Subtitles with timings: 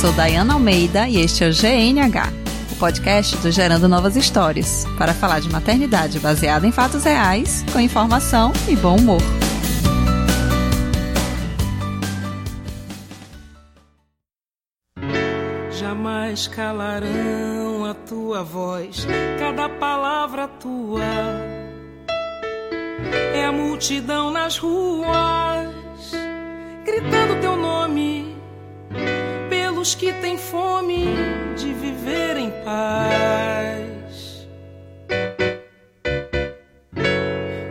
[0.00, 2.32] sou Dayana Almeida e este é o GNH,
[2.72, 7.78] o podcast do Gerando Novas Histórias, para falar de maternidade baseada em fatos reais, com
[7.78, 9.20] informação e bom humor.
[15.70, 19.06] Jamais calarão a tua voz,
[19.38, 21.04] cada palavra tua
[23.34, 25.68] é a multidão nas ruas,
[26.86, 28.30] gritando teu nome
[29.80, 31.06] pelos que têm fome
[31.56, 34.46] de viver em paz.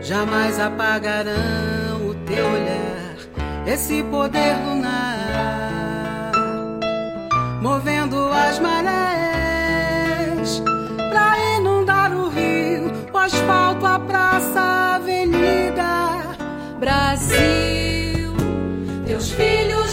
[0.01, 3.15] Jamais apagarão o teu olhar,
[3.67, 6.31] esse poder lunar,
[7.61, 10.63] movendo as marés
[11.11, 16.23] pra inundar o rio, o asfalto, a praça, a avenida.
[16.79, 18.33] Brasil,
[19.05, 19.88] teus filhos.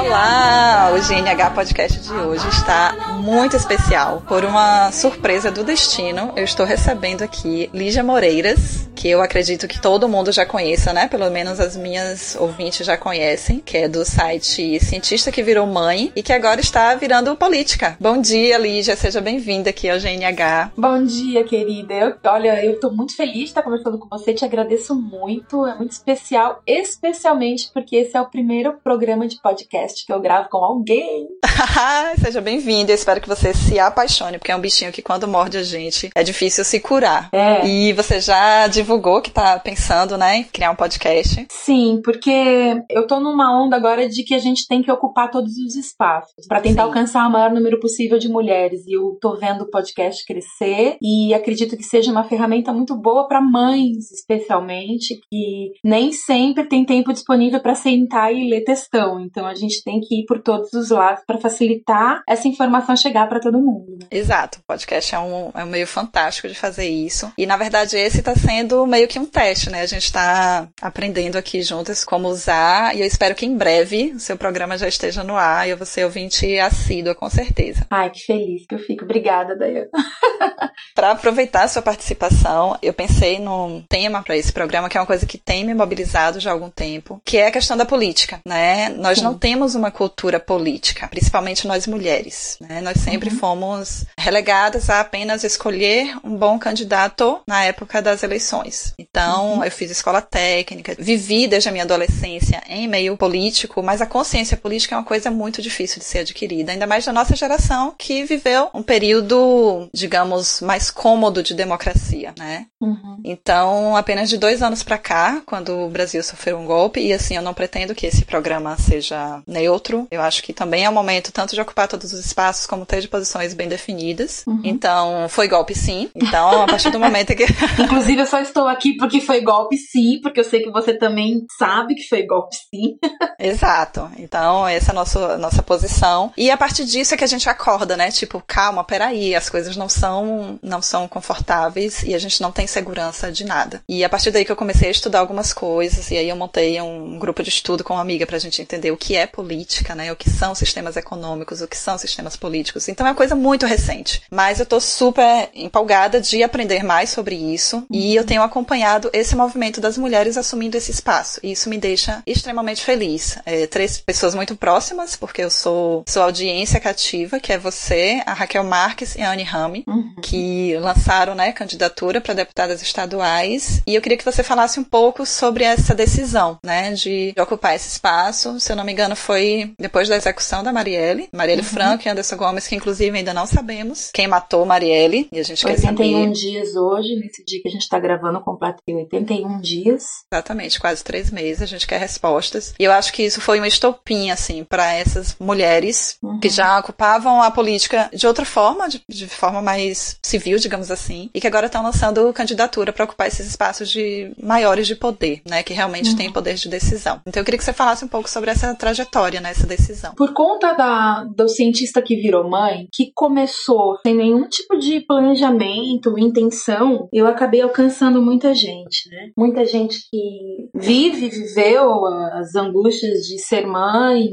[0.00, 0.92] Olá!
[0.94, 2.94] O GNH Podcast de hoje está
[3.28, 4.22] muito especial.
[4.26, 9.80] Por uma surpresa do destino, eu estou recebendo aqui Lígia Moreiras, que eu acredito que
[9.80, 11.06] todo mundo já conheça, né?
[11.08, 16.10] Pelo menos as minhas ouvintes já conhecem, que é do site Cientista que Virou Mãe
[16.16, 17.98] e que agora está virando política.
[18.00, 20.72] Bom dia, Lígia, seja bem-vinda aqui ao GNH.
[20.74, 21.92] Bom dia, querida.
[21.92, 25.76] Eu, olha, eu tô muito feliz de estar conversando com você, te agradeço muito, é
[25.76, 30.64] muito especial, especialmente porque esse é o primeiro programa de podcast que eu gravo com
[30.64, 31.28] alguém.
[32.24, 35.62] seja bem-vinda, eu que você se apaixone, porque é um bichinho que quando morde a
[35.62, 37.28] gente é difícil se curar.
[37.32, 37.66] É.
[37.66, 41.46] E você já divulgou que tá pensando, né, em criar um podcast.
[41.50, 45.56] Sim, porque eu tô numa onda agora de que a gente tem que ocupar todos
[45.56, 46.88] os espaços para tentar Sim.
[46.88, 48.86] alcançar o maior número possível de mulheres.
[48.86, 53.26] E eu tô vendo o podcast crescer e acredito que seja uma ferramenta muito boa
[53.26, 59.20] para mães, especialmente, que nem sempre tem tempo disponível para sentar e ler textão.
[59.20, 63.07] Então a gente tem que ir por todos os lados para facilitar essa informação chegar
[63.28, 63.98] para todo mundo.
[64.00, 64.06] né?
[64.10, 67.32] Exato, o podcast é um, é um meio fantástico de fazer isso.
[67.36, 69.82] E na verdade esse tá sendo meio que um teste, né?
[69.82, 74.20] A gente tá aprendendo aqui juntas como usar e eu espero que em breve o
[74.20, 77.86] seu programa já esteja no ar e eu vou ser ouvinte assídua com certeza.
[77.90, 79.04] Ai, que feliz que eu fico.
[79.04, 79.88] Obrigada, Dayana.
[80.94, 85.06] Para aproveitar a sua participação, eu pensei num tema para esse programa que é uma
[85.06, 88.40] coisa que tem me mobilizado já há algum tempo, que é a questão da política,
[88.44, 88.88] né?
[88.88, 89.24] Nós Sim.
[89.24, 92.80] não temos uma cultura política, principalmente nós mulheres, né?
[92.88, 98.94] Nós sempre fomos relegadas a apenas escolher um bom candidato na época das eleições.
[98.98, 104.06] Então, eu fiz escola técnica, vivi desde a minha adolescência em meio político, mas a
[104.06, 107.94] consciência política é uma coisa muito difícil de ser adquirida, ainda mais da nossa geração
[107.98, 112.64] que viveu um período, digamos, mais cômodo de democracia, né?
[112.80, 113.20] Uhum.
[113.22, 117.36] Então, apenas de dois anos pra cá, quando o Brasil sofreu um golpe, e assim,
[117.36, 121.30] eu não pretendo que esse programa seja neutro, eu acho que também é o momento
[121.30, 124.44] tanto de ocupar todos os espaços como ter de posições bem definidas.
[124.46, 124.60] Uhum.
[124.64, 126.10] Então, foi golpe sim.
[126.14, 127.46] Então, a partir do momento que.
[127.80, 131.44] Inclusive, eu só estou aqui porque foi golpe sim, porque eu sei que você também
[131.58, 132.98] sabe que foi golpe sim.
[133.38, 134.10] Exato.
[134.18, 136.32] Então, essa é a nossa, nossa posição.
[136.36, 138.10] E a partir disso é que a gente acorda, né?
[138.10, 142.66] Tipo, calma, peraí, as coisas não são, não são confortáveis e a gente não tem
[142.66, 143.82] segurança de nada.
[143.88, 146.80] E a partir daí que eu comecei a estudar algumas coisas, e aí eu montei
[146.80, 150.12] um grupo de estudo com uma amiga pra gente entender o que é política, né?
[150.12, 152.67] O que são sistemas econômicos, o que são sistemas políticos.
[152.90, 154.22] Então é uma coisa muito recente.
[154.30, 157.84] Mas eu tô super empolgada de aprender mais sobre isso.
[157.90, 161.40] E eu tenho acompanhado esse movimento das mulheres assumindo esse espaço.
[161.42, 163.38] E isso me deixa extremamente feliz.
[163.46, 168.32] É, três pessoas muito próximas, porque eu sou, sou audiência cativa, que é você, a
[168.32, 170.14] Raquel Marques e a Anne Rame, Uhum.
[170.22, 173.82] que lançaram né, candidatura para deputadas estaduais.
[173.86, 177.74] E eu queria que você falasse um pouco sobre essa decisão, né, de, de ocupar
[177.74, 178.58] esse espaço.
[178.60, 182.36] Se eu não me engano, foi depois da execução da Marielle, Marielle Franco e Anderson
[182.36, 185.28] Gomes, que inclusive ainda não sabemos quem matou Marielle.
[185.32, 188.40] E a gente quer 81 saber dias hoje, nesse dia que a gente tá gravando,
[188.40, 190.04] completa 81 dias.
[190.32, 191.62] exatamente quase três meses.
[191.62, 192.74] A gente quer respostas.
[192.78, 196.40] E eu acho que isso foi uma estopim, assim, para essas mulheres Uhum.
[196.40, 201.30] que já ocupavam a política de outra forma, de, de forma mais civil, digamos assim,
[201.34, 205.62] e que agora estão lançando candidatura para ocupar esses espaços de maiores de poder, né,
[205.62, 207.20] que realmente têm poder de decisão.
[207.26, 210.14] Então eu queria que você falasse um pouco sobre essa trajetória, né, essa decisão.
[210.14, 216.18] Por conta da, do cientista que virou mãe, que começou sem nenhum tipo de planejamento,
[216.18, 219.30] intenção, eu acabei alcançando muita gente, né?
[219.36, 224.28] Muita gente que vive, viveu as angústias de ser mãe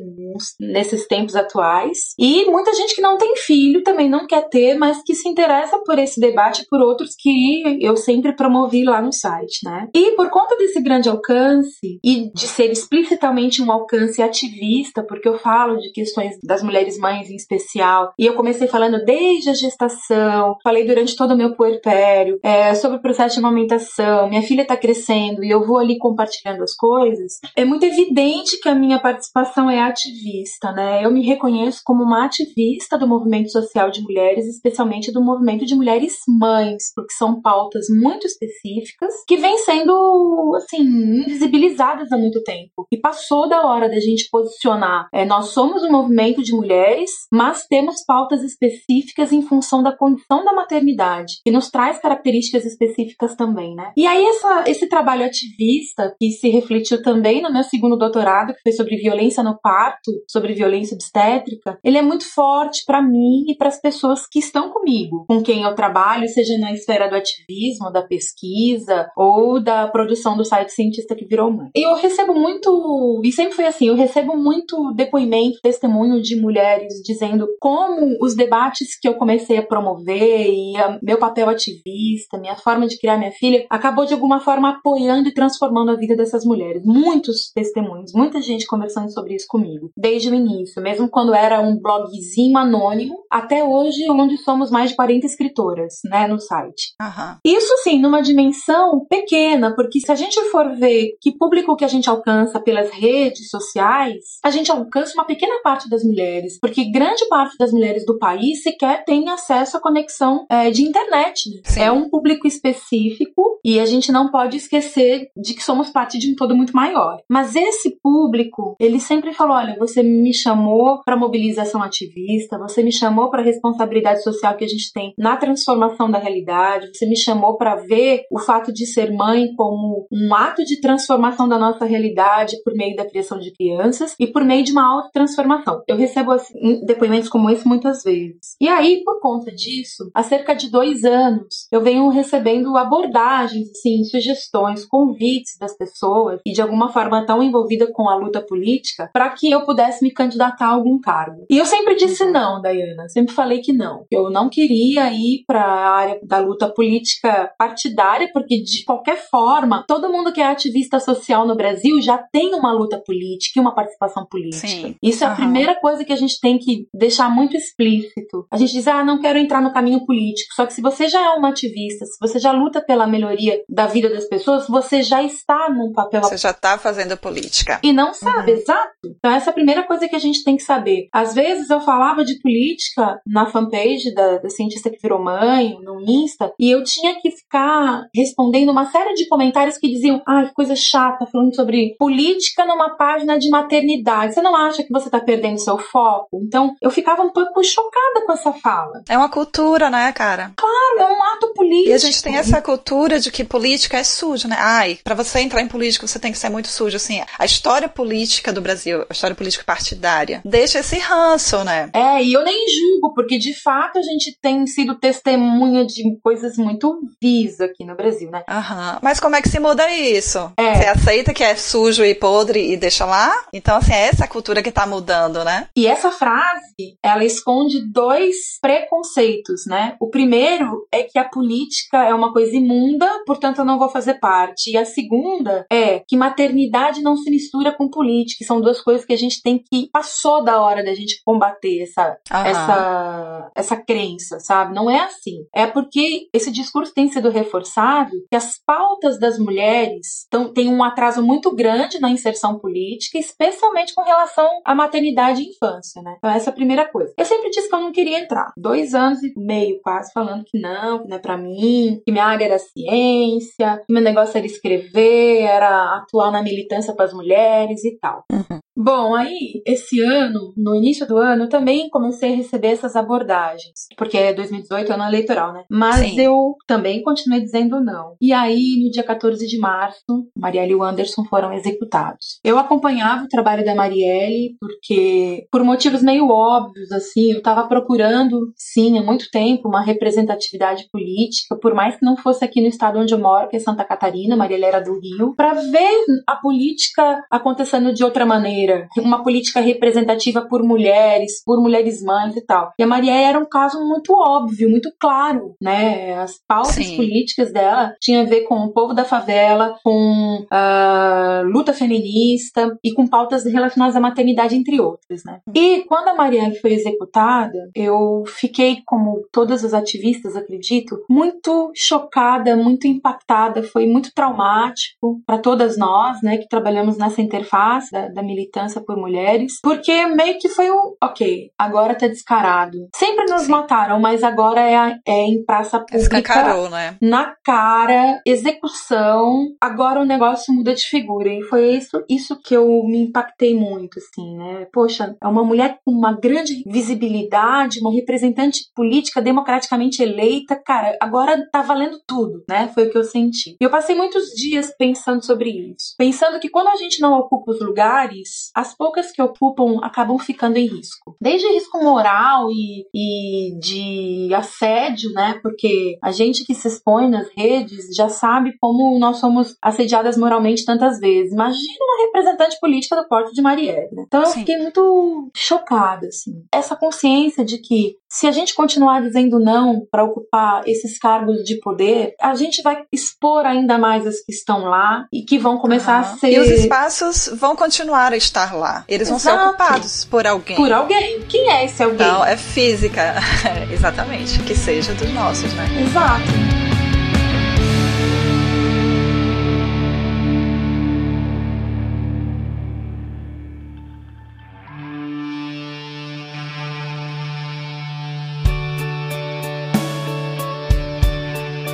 [0.59, 2.13] nesses tempos atuais.
[2.19, 5.79] E muita gente que não tem filho, também não quer ter, mas que se interessa
[5.85, 9.87] por esse debate por outros que eu sempre promovi lá no site, né?
[9.93, 15.37] E por conta desse grande alcance e de ser explicitamente um alcance ativista, porque eu
[15.37, 20.57] falo de questões das mulheres mães em especial, e eu comecei falando desde a gestação,
[20.63, 24.77] falei durante todo o meu puerpério, é, sobre o processo de amamentação, minha filha tá
[24.77, 29.69] crescendo e eu vou ali compartilhando as coisas, é muito evidente que a minha participação
[29.69, 31.03] é ativista, né?
[31.03, 35.75] Eu me reconheço como uma ativista do movimento social de mulheres, especialmente do movimento de
[35.75, 42.87] mulheres mães, porque são pautas muito específicas que vêm sendo, assim, invisibilizadas há muito tempo.
[42.91, 45.07] E passou da hora da gente posicionar.
[45.13, 50.43] É, nós somos um movimento de mulheres, mas temos pautas específicas em função da condição
[50.43, 53.91] da maternidade, que nos traz características específicas também, né?
[53.95, 58.61] E aí essa, esse trabalho ativista, que se refletiu também no meu segundo doutorado, que
[58.61, 63.55] foi sobre violência no parto, sobre violência obstétrica, ele é muito forte para mim e
[63.55, 67.91] para as pessoas que estão comigo, com quem eu trabalho, seja na esfera do ativismo,
[67.91, 71.69] da pesquisa ou da produção do site Cientista que Virou Mãe.
[71.75, 77.47] Eu recebo muito, e sempre foi assim, eu recebo muito depoimento, testemunho de mulheres dizendo
[77.59, 77.84] como
[78.21, 82.97] os debates que eu comecei a promover e a, meu papel ativista, minha forma de
[82.97, 86.83] criar minha filha, acabou de alguma forma apoiando e transformando a vida dessas mulheres.
[86.85, 91.79] Muitos testemunhos, muita gente conversando sobre isso comigo, desde o início, mesmo quando era um
[91.79, 96.93] blogzinho anônimo, até hoje, onde somos mais de 40 escritoras, né, no site.
[97.01, 97.37] Uhum.
[97.45, 101.87] Isso, sim, numa dimensão pequena, porque se a gente for ver que público que a
[101.87, 107.27] gente alcança pelas redes sociais, a gente alcança uma pequena parte das mulheres, porque grande
[107.27, 111.61] parte das mulheres do país sequer tem acesso à conexão é, de internet.
[111.63, 111.81] Sim.
[111.81, 116.31] É um público específico e a gente não pode esquecer de que somos parte de
[116.31, 117.19] um todo muito maior.
[117.29, 122.91] Mas esse público, ele sempre falou: olha, você me chamou para mobilização ativista, você me
[122.91, 127.57] chamou para responsabilidade social que a gente tem na transformação da realidade, você me chamou
[127.57, 132.55] para ver o fato de ser mãe como um ato de transformação da nossa realidade
[132.63, 135.81] por meio da criação de crianças e por meio de uma autotransformação.
[135.87, 138.55] Eu recebo assim, depoimentos como muitas vezes.
[138.59, 144.03] E aí, por conta disso, há cerca de dois anos, eu venho recebendo abordagens, assim,
[144.03, 149.29] sugestões, convites das pessoas e de alguma forma tão envolvida com a luta política para
[149.29, 151.45] que eu pudesse me candidatar a algum cargo.
[151.49, 152.31] E eu sempre disse uhum.
[152.31, 153.07] não, Dayana.
[153.09, 154.05] Sempre falei que não.
[154.11, 159.83] Eu não queria ir para a área da luta política partidária, porque de qualquer forma,
[159.87, 163.75] todo mundo que é ativista social no Brasil já tem uma luta política e uma
[163.75, 164.67] participação política.
[164.67, 164.95] Sim.
[165.01, 165.33] Isso é uhum.
[165.33, 168.47] a primeira coisa que a gente tem que deixar muito explícito.
[168.51, 170.53] A gente diz, ah, não quero entrar no caminho político.
[170.55, 173.87] Só que se você já é uma ativista, se você já luta pela melhoria da
[173.87, 176.21] vida das pessoas, você já está num papel.
[176.21, 177.79] Você já está fazendo política.
[177.83, 178.57] E não sabe, uhum.
[178.57, 178.91] exato.
[179.05, 181.07] Então, essa é a primeira coisa que a gente tem que saber.
[181.13, 186.01] Às vezes eu falava de política na fanpage da, da cientista que virou mãe, no
[186.01, 190.53] Insta, e eu tinha que ficar respondendo uma série de comentários que diziam: ah, que
[190.53, 194.33] coisa chata, falando sobre política numa página de maternidade.
[194.33, 196.39] Você não acha que você está perdendo seu foco?
[196.43, 199.03] Então, eu ficava um pouco chocada com essa fala.
[199.09, 200.53] É uma cultura, né, cara?
[200.55, 201.89] Claro, é um ato político.
[201.89, 204.55] E a gente tem essa cultura de que política é sujo, né?
[204.57, 206.95] Ai, para você entrar em política, você tem que ser muito sujo.
[206.95, 211.89] Assim, a história política do Brasil, a história política partidária, deixa esse ranço, né?
[211.93, 216.57] É, e eu nem julgo, porque de fato a gente tem sido testemunha de coisas
[216.57, 218.43] muito vis aqui no Brasil, né?
[218.47, 218.99] Aham.
[219.01, 220.51] Mas como é que se muda isso?
[220.57, 220.75] É.
[220.75, 223.31] Você aceita que é sujo e podre e deixa lá?
[223.51, 225.67] Então, assim, é essa cultura que tá mudando, né?
[225.75, 229.95] E essa frase, ela esconde dois preconceitos, né?
[229.99, 234.15] O primeiro é que a política é uma coisa imunda, portanto eu não vou fazer
[234.15, 234.71] parte.
[234.71, 239.13] E a segunda é que maternidade não se mistura com política, são duas coisas que
[239.13, 244.73] a gente tem que passou da hora da gente combater essa essa essa crença, sabe?
[244.73, 245.45] Não é assim.
[245.53, 250.83] É porque esse discurso tem sido reforçado que as pautas das mulheres tão, têm um
[250.83, 256.15] atraso muito grande na inserção política, especialmente com relação à maternidade e infância, né?
[256.17, 257.13] Então essa é a primeira coisa.
[257.17, 258.51] Eu sempre disse que eu não queria entrar.
[258.57, 262.25] Dois anos e meio quase falando que não, que não é para mim, que minha
[262.25, 267.83] área era ciência, que meu negócio era escrever, era atuar na militância para as mulheres
[267.83, 268.23] e tal.
[268.31, 268.59] Uhum.
[268.75, 273.87] Bom, aí, esse ano, no início do ano, eu também comecei a receber essas abordagens.
[273.97, 275.63] Porque 2018 é ano eleitoral, né?
[275.69, 276.19] Mas Sim.
[276.19, 278.15] eu também continuei dizendo não.
[278.19, 280.03] E aí, no dia 14 de março,
[280.37, 282.39] Marielle e o Anderson foram executados.
[282.43, 288.51] Eu acompanhava o trabalho da Marielle porque, por motivos meio óbvios, assim, eu estava procurando,
[288.57, 292.99] sim, há muito tempo, uma representatividade política, por mais que não fosse aqui no estado
[292.99, 295.95] onde eu moro, que é Santa Catarina, Marielle era do Rio, para ver
[296.27, 298.64] a política acontecendo de outra maneira,
[298.97, 302.73] uma política representativa por mulheres, por mulheres mães e tal.
[302.79, 306.15] E a Marielle era um caso muito óbvio, muito claro, né?
[306.15, 306.97] As pautas Sim.
[306.97, 312.93] políticas dela tinham a ver com o povo da favela, com a luta feminista e
[312.93, 315.39] com pautas relacionadas à maternidade, entre outras, né?
[315.53, 322.55] E quando a Marielle foi executada, eu fiquei, como todas as ativistas, acredito, muito chocada,
[322.55, 328.23] muito impactada, foi muito traumático para todas nós, né, que trabalhamos nessa interface da, da
[328.23, 328.54] militância
[328.85, 332.87] por mulheres, porque meio que foi um, ok, agora tá descarado.
[332.95, 333.51] Sempre nos Sim.
[333.51, 335.97] mataram, mas agora é, é em praça pública.
[335.97, 336.97] Escancarou, né?
[337.01, 341.29] Na cara, execução, agora o negócio muda de figura.
[341.29, 344.67] E foi isso, isso que eu me impactei muito, assim, né?
[344.71, 351.47] Poxa, é uma mulher com uma grande visibilidade, uma representante política democraticamente eleita, cara, agora
[351.51, 352.69] tá valendo tudo, né?
[352.73, 353.55] Foi o que eu senti.
[353.59, 355.95] E eu passei muitos dias pensando sobre isso.
[355.97, 360.57] Pensando que quando a gente não ocupa os lugares, as poucas que ocupam acabam ficando
[360.57, 361.15] em risco.
[361.21, 365.39] Desde risco moral e, e de assédio, né?
[365.41, 370.65] Porque a gente que se expõe nas redes já sabe como nós somos assediadas moralmente
[370.65, 371.33] tantas vezes.
[371.33, 373.89] Imagina uma representante política do porto de Marielle.
[373.91, 374.03] Né?
[374.07, 374.39] Então eu Sim.
[374.39, 376.31] fiquei muito chocada, assim.
[376.51, 381.59] Essa consciência de que se a gente continuar dizendo não para ocupar esses cargos de
[381.59, 386.01] poder, a gente vai expor ainda mais as que estão lá e que vão começar
[386.01, 386.13] uhum.
[386.13, 386.31] a ser.
[386.31, 388.83] E os espaços vão continuar a estar lá.
[388.87, 389.23] Eles Exato.
[389.23, 390.55] vão ser ocupados por alguém.
[390.55, 391.21] Por alguém.
[391.29, 392.05] Quem é esse alguém?
[392.05, 393.15] Não, é física.
[393.71, 394.39] Exatamente.
[394.39, 395.65] Que seja dos nossos, né?
[395.81, 396.44] Exato.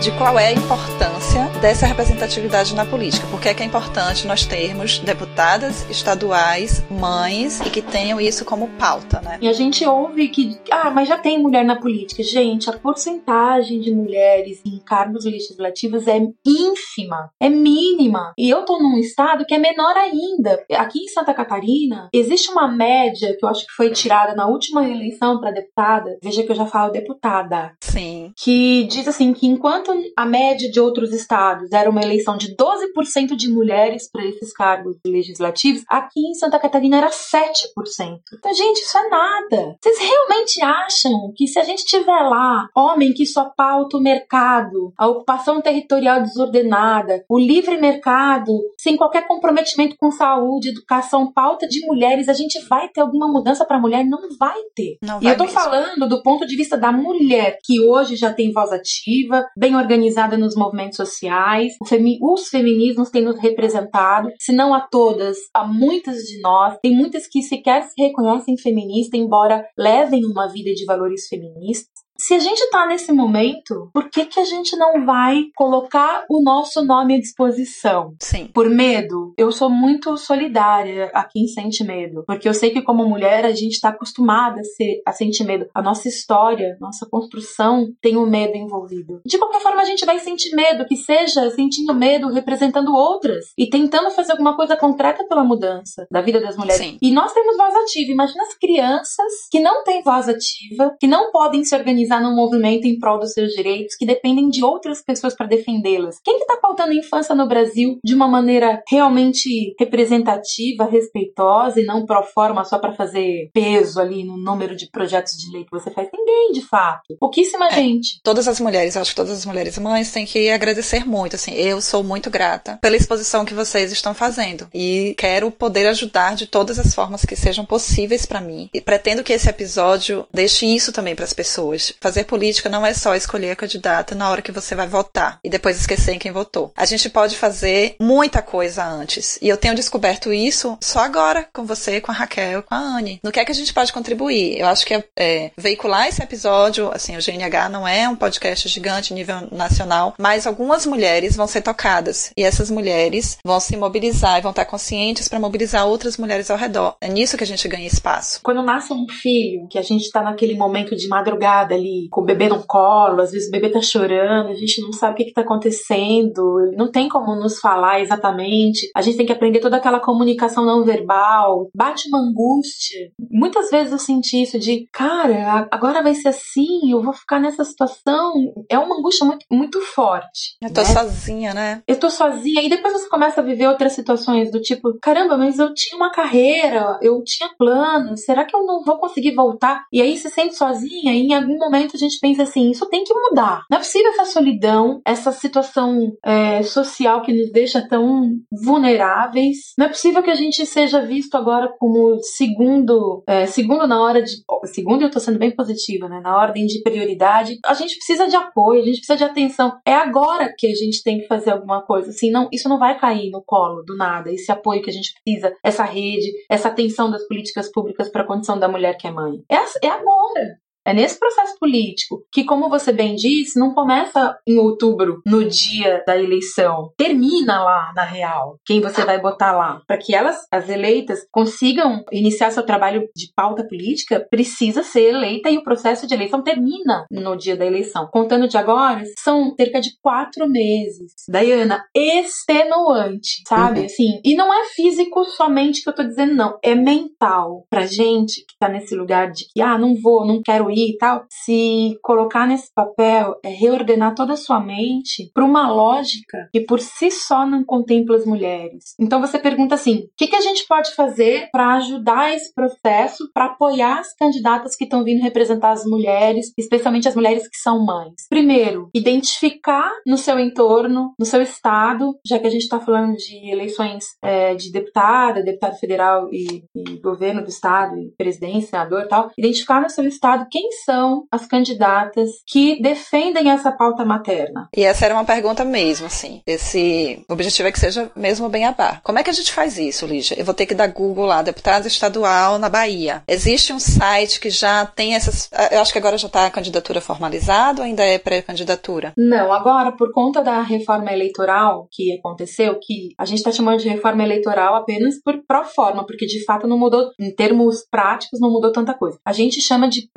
[0.02, 3.28] De qual é a importância dessa representatividade na política.
[3.28, 8.44] Por que é, que é importante nós termos deputadas estaduais, mães, e que tenham isso
[8.44, 9.38] como pauta, né?
[9.40, 12.24] E a gente ouve que, ah, mas já tem mulher na política.
[12.24, 18.34] Gente, a porcentagem de mulheres em cargos legislativos é ínfima, é mínima.
[18.36, 20.66] E eu tô num estado que é menor ainda.
[20.78, 24.84] Aqui em Santa Catarina, existe uma média que eu acho que foi tirada na última
[24.84, 26.18] eleição para deputada.
[26.24, 27.74] Veja que eu já falo deputada.
[27.82, 28.34] Sim.
[28.36, 33.36] Que diz assim que enquanto a média de outros estados era uma eleição de 12%
[33.36, 38.20] de mulheres para esses cargos legislativos, aqui em Santa Catarina era 7%.
[38.34, 39.76] Então, gente, isso é nada.
[39.82, 44.94] Vocês realmente acham que se a gente tiver lá homem que só pauta o mercado,
[44.98, 51.86] a ocupação territorial desordenada, o livre mercado, sem qualquer comprometimento com saúde, educação, pauta de
[51.86, 54.06] mulheres, a gente vai ter alguma mudança para a mulher?
[54.06, 54.98] Não vai ter.
[55.02, 55.60] Não e vai eu tô mesmo.
[55.60, 60.38] falando do ponto de vista da mulher, que hoje já tem voz ativa, bem organizada
[60.38, 61.74] nos movimentos sociais.
[62.22, 66.78] Os feminismos têm nos representado, se não a todas, a muitas de nós.
[66.82, 71.90] Tem muitas que sequer se reconhecem feministas, embora levem uma vida de valores feministas.
[72.22, 76.44] Se a gente está nesse momento, por que, que a gente não vai colocar o
[76.44, 78.14] nosso nome à disposição?
[78.22, 78.46] Sim.
[78.54, 79.34] Por medo?
[79.36, 82.24] Eu sou muito solidária a quem sente medo.
[82.28, 85.66] Porque eu sei que, como mulher, a gente está acostumada a, ser, a sentir medo.
[85.74, 89.20] A nossa história, nossa construção tem o medo envolvido.
[89.26, 93.68] De qualquer forma, a gente vai sentir medo, que seja sentindo medo, representando outras e
[93.68, 96.86] tentando fazer alguma coisa concreta pela mudança da vida das mulheres.
[96.86, 97.00] Sim.
[97.02, 98.12] E nós temos voz ativa.
[98.12, 102.36] Imagina as crianças que não têm voz ativa, que não podem se organizar organizar num
[102.36, 106.18] movimento em prol dos seus direitos que dependem de outras pessoas para defendê-las.
[106.24, 111.86] Quem que está pautando a infância no Brasil de uma maneira realmente representativa, respeitosa e
[111.86, 115.72] não pro forma só para fazer peso ali no número de projetos de lei que
[115.72, 116.10] você faz?
[116.14, 117.16] Ninguém, de fato.
[117.20, 118.20] Pouquíssima é, gente.
[118.24, 121.82] Todas as mulheres, acho que todas as mulheres mães têm que agradecer muito, assim, eu
[121.82, 126.78] sou muito grata pela exposição que vocês estão fazendo e quero poder ajudar de todas
[126.80, 131.16] as formas que sejam possíveis para mim e pretendo que esse episódio deixe isso também
[131.16, 134.76] para as pessoas fazer política não é só escolher a candidata na hora que você
[134.76, 136.72] vai votar e depois esquecer em quem votou.
[136.76, 139.38] A gente pode fazer muita coisa antes.
[139.42, 143.20] E eu tenho descoberto isso só agora com você, com a Raquel, com a Anne.
[143.24, 144.60] No que é que a gente pode contribuir?
[144.60, 148.68] Eu acho que é, é, veicular esse episódio, assim, o GNH não é um podcast
[148.68, 152.32] gigante nível nacional, mas algumas mulheres vão ser tocadas.
[152.36, 156.58] E essas mulheres vão se mobilizar e vão estar conscientes para mobilizar outras mulheres ao
[156.58, 156.96] redor.
[157.00, 158.40] É nisso que a gente ganha espaço.
[158.44, 162.26] Quando nasce um filho, que a gente tá naquele momento de madrugada ali, com o
[162.26, 165.26] bebê no colo, às vezes o bebê tá chorando, a gente não sabe o que,
[165.26, 168.90] que tá acontecendo, não tem como nos falar exatamente.
[168.96, 171.70] A gente tem que aprender toda aquela comunicação não verbal.
[171.76, 173.12] Bate uma angústia.
[173.30, 177.64] Muitas vezes eu senti isso de, cara, agora vai ser assim, eu vou ficar nessa
[177.64, 178.34] situação.
[178.70, 180.56] É uma angústia muito, muito forte.
[180.62, 180.88] Eu tô né?
[180.88, 181.82] sozinha, né?
[181.88, 182.62] Eu tô sozinha.
[182.62, 186.12] E depois você começa a viver outras situações do tipo, caramba, mas eu tinha uma
[186.12, 189.84] carreira, eu tinha planos, será que eu não vou conseguir voltar?
[189.92, 193.04] E aí se sente sozinha e em algum momento a gente pensa assim, isso tem
[193.04, 193.64] que mudar.
[193.70, 198.32] Não é possível essa solidão, essa situação é, social que nos deixa tão
[198.64, 199.74] vulneráveis.
[199.78, 204.22] Não é possível que a gente seja visto agora como segundo, é, segundo na hora
[204.22, 204.32] de,
[204.66, 206.20] segundo eu tô sendo bem positiva, né?
[206.22, 207.58] Na ordem de prioridade.
[207.66, 209.80] A gente precisa de apoio, a gente precisa de atenção.
[209.86, 212.10] É agora que a gente tem que fazer alguma coisa.
[212.10, 214.32] Assim, não, isso não vai cair no colo do nada.
[214.32, 218.28] Esse apoio que a gente precisa, essa rede, essa atenção das políticas públicas para a
[218.28, 219.44] condição da mulher que é mãe.
[219.50, 220.60] É, é agora.
[220.86, 226.04] É nesse processo político que, como você bem disse, não começa em outubro, no dia
[226.06, 226.92] da eleição.
[226.98, 229.82] Termina lá, na real, quem você vai botar lá.
[229.88, 235.50] Para que elas, as eleitas, consigam iniciar seu trabalho de pauta política, precisa ser eleita
[235.50, 238.08] e o processo de eleição termina no dia da eleição.
[238.12, 241.14] Contando de agora, são cerca de quatro meses.
[241.30, 243.82] Diana, extenuante, sabe?
[243.82, 243.86] Uhum.
[243.86, 246.58] Assim, e não é físico somente que eu tô dizendo, não.
[246.64, 247.66] É mental.
[247.70, 250.98] Pra gente que tá nesse lugar de que, ah, não vou, não quero ir e
[250.98, 256.62] tal, se colocar nesse papel é reordenar toda a sua mente para uma lógica que
[256.62, 258.96] por si só não contempla as mulheres.
[259.00, 263.30] Então você pergunta assim: o que, que a gente pode fazer para ajudar esse processo,
[263.34, 267.84] para apoiar as candidatas que estão vindo representar as mulheres, especialmente as mulheres que são
[267.86, 268.14] mães?
[268.30, 273.52] Primeiro, identificar no seu entorno, no seu estado, já que a gente está falando de
[273.52, 279.08] eleições é, de deputada, deputado federal e, e governo do estado, e presidente, senador e
[279.08, 284.68] tal, identificar no seu estado quem são as candidatas que defendem essa pauta materna.
[284.76, 286.42] E essa era uma pergunta mesmo, assim.
[286.46, 289.02] Esse o objetivo é que seja mesmo bem a par.
[289.02, 290.40] Como é que a gente faz isso, Lígia?
[290.40, 293.24] Eu vou ter que dar Google lá, deputado estadual na Bahia.
[293.28, 295.50] Existe um site que já tem essas.
[295.72, 299.14] Eu acho que agora já está a candidatura formalizada ou ainda é pré-candidatura?
[299.18, 303.90] Não, agora, por conta da reforma eleitoral que aconteceu, que a gente está chamando de
[303.90, 308.52] reforma eleitoral apenas por pró forma, porque de fato não mudou, em termos práticos, não
[308.52, 309.20] mudou tanta coisa.
[309.26, 310.10] A gente chama de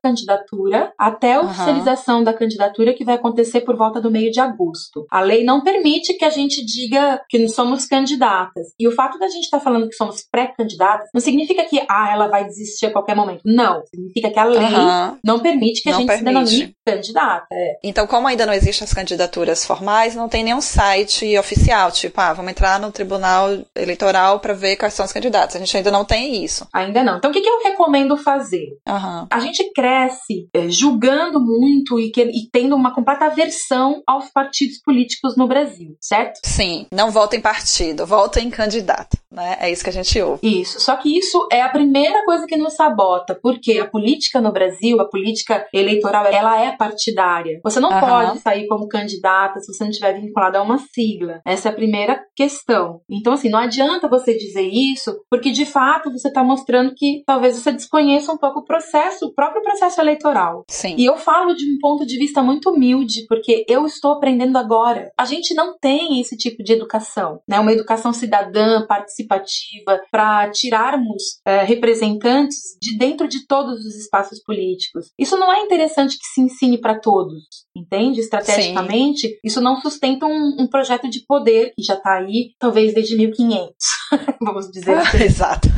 [0.00, 1.50] pré-candidatura até a Aham.
[1.50, 5.06] oficialização da candidatura que vai acontecer por volta do meio de agosto.
[5.10, 8.68] A lei não permite que a gente diga que não somos candidatas.
[8.78, 12.28] E o fato da gente estar falando que somos pré-candidatas não significa que ah, ela
[12.28, 13.42] vai desistir a qualquer momento.
[13.44, 15.18] Não, significa que a lei Aham.
[15.24, 16.28] não permite que a Não gente permite.
[16.50, 17.46] se denomine candidata.
[17.52, 17.78] É.
[17.82, 22.32] Então, como ainda não existem as candidaturas formais, não tem nenhum site oficial, tipo, ah,
[22.32, 25.56] vamos entrar no Tribunal Eleitoral para ver quais são os candidatos.
[25.56, 26.66] A gente ainda não tem isso.
[26.72, 27.16] Ainda não.
[27.18, 28.68] Então, o que, que eu recomendo fazer?
[28.86, 29.26] Aham.
[29.30, 34.78] A gente cresce é, julgando muito e, que- e tendo uma completa aversão aos partidos
[34.80, 36.38] políticos no Brasil, certo?
[36.44, 39.56] Sim, não vota em partido, vota em candidato, né?
[39.60, 40.40] É isso que a gente ouve.
[40.60, 40.78] Isso.
[40.80, 45.00] Só que isso é a primeira coisa que nos sabota, porque a política no Brasil,
[45.00, 47.60] a política eleitoral, ela é partidária.
[47.64, 48.00] Você não Aham.
[48.26, 51.40] pode sair como candidata se você não estiver vinculada a uma sigla.
[51.44, 53.00] Essa é a primeira questão.
[53.10, 57.56] Então, assim, não adianta você dizer isso, porque de fato você está mostrando que talvez
[57.56, 60.64] você desconheça um pouco o processo, o próprio processo eleitoral.
[60.68, 60.94] Sim.
[60.98, 65.10] E eu falo de um ponto de vista muito humilde, porque eu estou aprendendo agora.
[65.18, 67.58] A gente não tem esse tipo de educação, né?
[67.58, 75.10] Uma educação cidadã, participativa, para tirarmos eh, representantes de dentro de todos os espaços políticos.
[75.18, 77.44] Isso não é interessante que se ensine para todos,
[77.76, 78.20] entende?
[78.20, 83.16] Estrategicamente, isso não sustenta um, um projeto de poder que já está aí, talvez desde
[83.16, 83.74] 1500,
[84.40, 85.22] vamos dizer assim.
[85.22, 85.68] Exato.